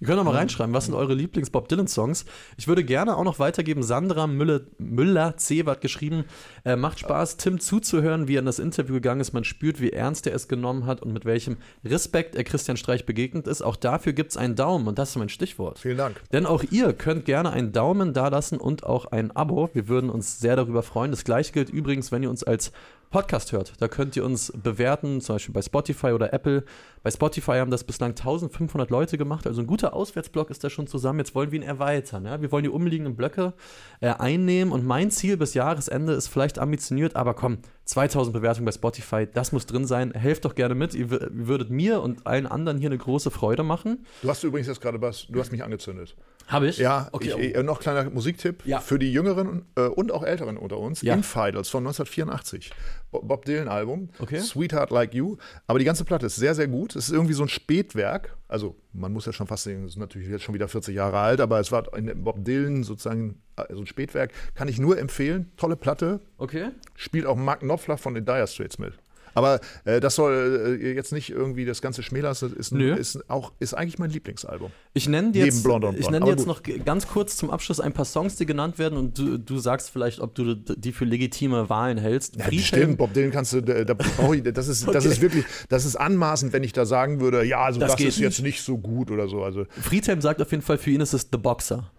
[0.00, 2.24] Ihr könnt auch mal reinschreiben, was sind eure Lieblings-Bob Dylan-Songs?
[2.56, 5.64] Ich würde gerne auch noch weitergeben, Sandra Müller, Müller C.
[5.64, 6.24] hat geschrieben,
[6.64, 9.32] äh, macht Spaß, Tim zuzuhören, wie er in das Interview gegangen ist.
[9.32, 13.06] Man spürt, wie ernst er es genommen hat und mit welchem Respekt er Christian Streich
[13.06, 13.62] begegnet ist.
[13.62, 15.78] Auch dafür gibt es einen Daumen und das ist mein Stichwort.
[15.78, 16.20] Vielen Dank.
[16.32, 19.70] Denn auch ihr könnt gerne einen Daumen dalassen und auch ein Abo.
[19.74, 21.12] Wir würden uns sehr darüber freuen.
[21.12, 22.72] Das gleiche gilt übrigens, wenn ihr uns als
[23.14, 23.74] Podcast hört.
[23.78, 26.64] Da könnt ihr uns bewerten, zum Beispiel bei Spotify oder Apple.
[27.04, 29.46] Bei Spotify haben das bislang 1500 Leute gemacht.
[29.46, 31.20] Also ein guter Auswärtsblock ist da schon zusammen.
[31.20, 32.24] Jetzt wollen wir ihn erweitern.
[32.24, 32.42] Ja?
[32.42, 33.52] Wir wollen die umliegenden Blöcke
[34.00, 34.72] äh, einnehmen.
[34.72, 39.52] Und mein Ziel bis Jahresende ist vielleicht ambitioniert, aber komm, 2000 Bewertungen bei Spotify, das
[39.52, 40.12] muss drin sein.
[40.12, 40.94] Helft doch gerne mit.
[40.94, 44.06] Ihr wür- würdet mir und allen anderen hier eine große Freude machen.
[44.22, 46.16] Du hast übrigens jetzt gerade was, du hast mich angezündet.
[46.46, 46.76] Habe ich?
[46.78, 47.34] Ja, okay.
[47.38, 48.78] ich, äh, noch kleiner Musiktipp Ja.
[48.80, 51.00] für die Jüngeren äh, und auch Älteren unter uns.
[51.02, 51.14] Ja.
[51.14, 52.70] Infidels von 1984.
[53.10, 54.10] Bo- Bob Dylan Album.
[54.18, 54.40] Okay.
[54.40, 55.36] Sweetheart Like You.
[55.66, 56.96] Aber die ganze Platte ist sehr, sehr gut.
[56.96, 58.36] Es ist irgendwie so ein Spätwerk.
[58.54, 61.18] Also man muss ja schon fast sagen, es ist natürlich jetzt schon wieder 40 Jahre
[61.18, 64.30] alt, aber es war in Bob Dylan sozusagen äh, so ein Spätwerk.
[64.54, 65.50] Kann ich nur empfehlen.
[65.56, 66.20] Tolle Platte.
[66.38, 66.68] okay.
[66.94, 68.92] Spielt auch Mark Knopfler von den Dire Straits mit.
[69.34, 72.30] Aber äh, das soll äh, jetzt nicht irgendwie das ganze schmälern.
[72.30, 74.70] Das ist, ein, ist, auch, ist eigentlich mein Lieblingsalbum.
[74.94, 75.66] Ich nenne dir jetzt,
[75.98, 79.18] ich nenn jetzt noch ganz kurz zum Abschluss ein paar Songs, die genannt werden und
[79.18, 82.36] du, du sagst vielleicht, ob du die für legitime Wahlen hältst.
[82.36, 83.96] Ja, stimmt, Bob Dylan kannst du, da, da
[84.32, 84.92] ich, das ist, okay.
[84.92, 88.00] das ist wirklich, das ist anmaßend, wenn ich da sagen würde, ja, also das, das
[88.00, 89.42] ist jetzt nicht so gut oder so.
[89.42, 89.66] Also.
[89.80, 91.90] Friedhelm sagt auf jeden Fall, für ihn ist es The Boxer.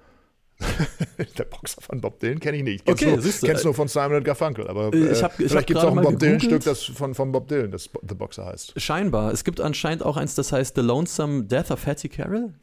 [1.37, 2.85] der Boxer von Bob Dylan kenne ich nicht.
[2.85, 3.47] Kennst okay, nur, siehst du.
[3.47, 4.67] Kennst nur von Simon Garfunkel.
[4.67, 7.31] Aber äh, ich hab, ich vielleicht gibt es auch ein Bob Dylan-Stück, das von, von
[7.31, 8.79] Bob Dylan, das The Boxer heißt.
[8.79, 9.33] Scheinbar.
[9.33, 12.53] Es gibt anscheinend auch eins, das heißt The Lonesome Death of Hattie Carroll.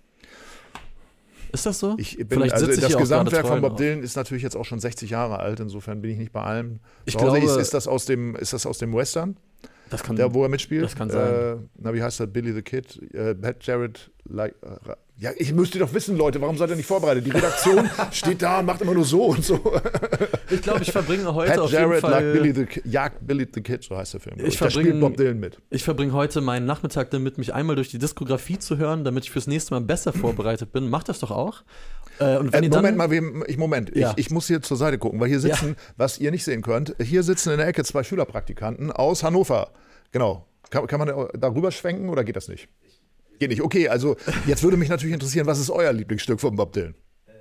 [1.52, 1.96] Ist das so?
[1.98, 5.10] Ich bin, Vielleicht also das Gesamtwerk von Bob Dylan ist natürlich jetzt auch schon 60
[5.10, 6.80] Jahre alt, insofern bin ich nicht bei allem.
[7.04, 9.36] Ich glaube, ist, ist, das aus dem, ist das aus dem Western?
[9.92, 10.84] Das kann, der, wo er mitspielt?
[10.84, 11.34] Das kann sein.
[11.34, 12.32] Äh, na, wie heißt das?
[12.32, 12.98] Billy the Kid?
[13.14, 17.26] Äh, Jared like, äh, ja, ich müsste doch wissen, Leute, warum seid ihr nicht vorbereitet?
[17.26, 19.60] Die Redaktion steht da und macht immer nur so und so.
[20.50, 22.32] Ich glaube, ich verbringe heute Pat auf Jared jeden Fall...
[22.32, 24.36] Billy the, jagt Billy the Kid, so heißt der Film.
[24.44, 25.58] Ich verbringe, Bob Dylan mit.
[25.70, 29.30] Ich verbringe heute meinen Nachmittag damit, mich einmal durch die Diskografie zu hören, damit ich
[29.30, 30.88] fürs nächste Mal besser vorbereitet bin.
[30.88, 31.62] Macht das doch auch.
[32.18, 34.10] Äh, und wenn äh, Moment dann, mal, ich, Moment, ja.
[34.12, 35.94] ich, ich, muss hier zur Seite gucken, weil hier sitzen, ja.
[35.96, 39.70] was ihr nicht sehen könnt, hier sitzen in der Ecke zwei Schülerpraktikanten aus Hannover.
[40.10, 40.46] Genau.
[40.70, 42.68] Kann, kann man darüber schwenken oder geht das nicht?
[43.38, 43.62] Geht nicht.
[43.62, 46.94] Okay, also jetzt würde mich natürlich interessieren, was ist euer Lieblingsstück von Bob Dylan?
[47.26, 47.32] Äh,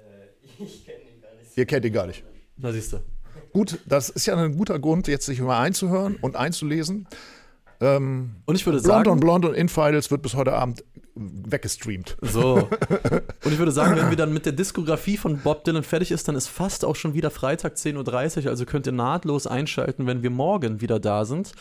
[0.63, 1.57] ich kenne ihn gar nicht.
[1.57, 2.23] Ihr kennt ihn gar nicht.
[2.57, 2.97] Na siehst du.
[3.53, 7.07] Gut, das ist ja ein guter Grund, jetzt sich mal einzuhören und einzulesen.
[7.81, 9.09] Ähm, und ich würde Blond sagen.
[9.09, 10.83] on Blond und Infidels wird bis heute Abend
[11.15, 12.17] weggestreamt.
[12.21, 12.55] So.
[13.43, 16.27] Und ich würde sagen, wenn wir dann mit der Diskografie von Bob Dylan fertig ist,
[16.27, 18.49] dann ist fast auch schon wieder Freitag 10.30 Uhr.
[18.49, 21.51] Also könnt ihr nahtlos einschalten, wenn wir morgen wieder da sind.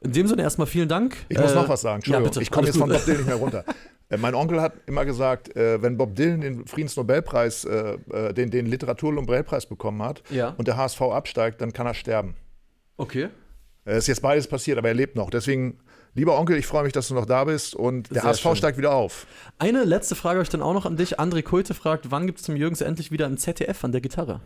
[0.00, 1.16] In dem Sinne erstmal vielen Dank.
[1.28, 1.96] Ich muss äh, noch was sagen.
[1.96, 3.64] Entschuldigung, ja, ich komme jetzt von Bob Dylan nicht mehr runter.
[4.10, 8.66] Äh, mein Onkel hat immer gesagt, äh, wenn Bob Dylan den Friedensnobelpreis, äh, den, den
[8.66, 10.54] Literatur-Nobelpreis bekommen hat ja.
[10.58, 12.34] und der HSV absteigt, dann kann er sterben.
[12.96, 13.28] Okay.
[13.84, 15.30] Es ist jetzt beides passiert, aber er lebt noch.
[15.30, 15.78] Deswegen,
[16.14, 18.56] lieber Onkel, ich freue mich, dass du noch da bist und der Sehr HSV schön.
[18.56, 19.26] steigt wieder auf.
[19.58, 21.18] Eine letzte Frage habe ich dann auch noch an dich.
[21.18, 24.40] André Kulte fragt, wann gibt es zum Jürgens endlich wieder ein ZDF an der Gitarre?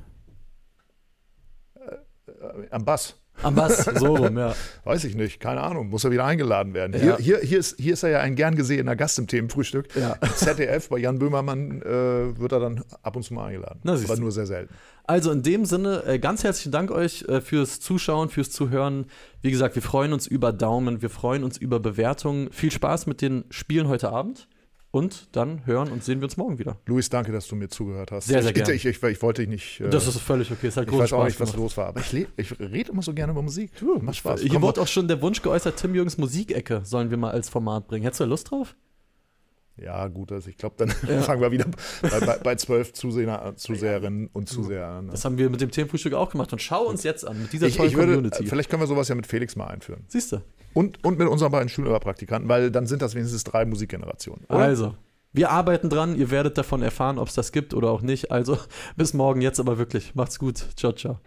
[1.76, 3.16] Äh, am Bass.
[3.42, 4.54] Am Bass, so rum, ja.
[4.84, 6.92] Weiß ich nicht, keine Ahnung, muss er wieder eingeladen werden.
[6.94, 7.16] Ja.
[7.16, 9.88] Hier, hier, hier, ist, hier ist er ja ein gern gesehener Gast im Themenfrühstück.
[9.96, 10.16] Ja.
[10.36, 13.80] ZDF, bei Jan Böhmermann äh, wird er dann ab und zu mal eingeladen.
[13.82, 14.72] Na, aber nur sehr selten.
[15.06, 19.06] Also in dem Sinne, äh, ganz herzlichen Dank euch äh, fürs Zuschauen, fürs Zuhören.
[19.42, 22.50] Wie gesagt, wir freuen uns über Daumen, wir freuen uns über Bewertungen.
[22.52, 24.48] Viel Spaß mit den Spielen heute Abend.
[24.94, 26.78] Und dann hören und sehen wir uns morgen wieder.
[26.86, 28.28] Luis, danke, dass du mir zugehört hast.
[28.28, 28.74] Sehr, sehr gerne.
[28.74, 29.80] Ich, ich, ich, wollte dich nicht.
[29.80, 30.68] Äh, das ist völlig okay.
[30.68, 31.64] Ist halt ich weiß auch nicht, was gemacht.
[31.64, 31.88] los war.
[31.88, 33.72] Aber ich, ich rede immer so gerne über Musik.
[33.80, 34.42] Du, macht Spaß.
[34.42, 37.48] Hier Komm, wurde auch schon der Wunsch geäußert, Tim Jürgens Musikecke sollen wir mal als
[37.48, 38.04] Format bringen.
[38.04, 38.76] Hättest du Lust drauf?
[39.76, 41.22] Ja, gut, also ich glaube, dann ja.
[41.22, 41.66] fangen wir wieder
[42.00, 45.06] bei, bei, bei zwölf Zuseher, Zuseherinnen und Zusehern an.
[45.06, 45.10] Ne?
[45.10, 46.52] Das haben wir mit dem Themenfrühstück auch gemacht.
[46.52, 48.46] Und schau uns jetzt an, mit dieser ich, tollen ich würde, Community.
[48.46, 50.04] Vielleicht können wir sowas ja mit Felix mal einführen.
[50.06, 50.40] Siehst du?
[50.74, 54.44] Und, und mit unseren beiden Schülerpraktikanten, weil dann sind das wenigstens drei Musikgenerationen.
[54.48, 54.58] Oder?
[54.58, 54.94] Also,
[55.32, 56.16] wir arbeiten dran.
[56.16, 58.30] Ihr werdet davon erfahren, ob es das gibt oder auch nicht.
[58.30, 58.58] Also
[58.96, 60.14] bis morgen jetzt aber wirklich.
[60.14, 60.64] Macht's gut.
[60.76, 61.18] Ciao, ciao.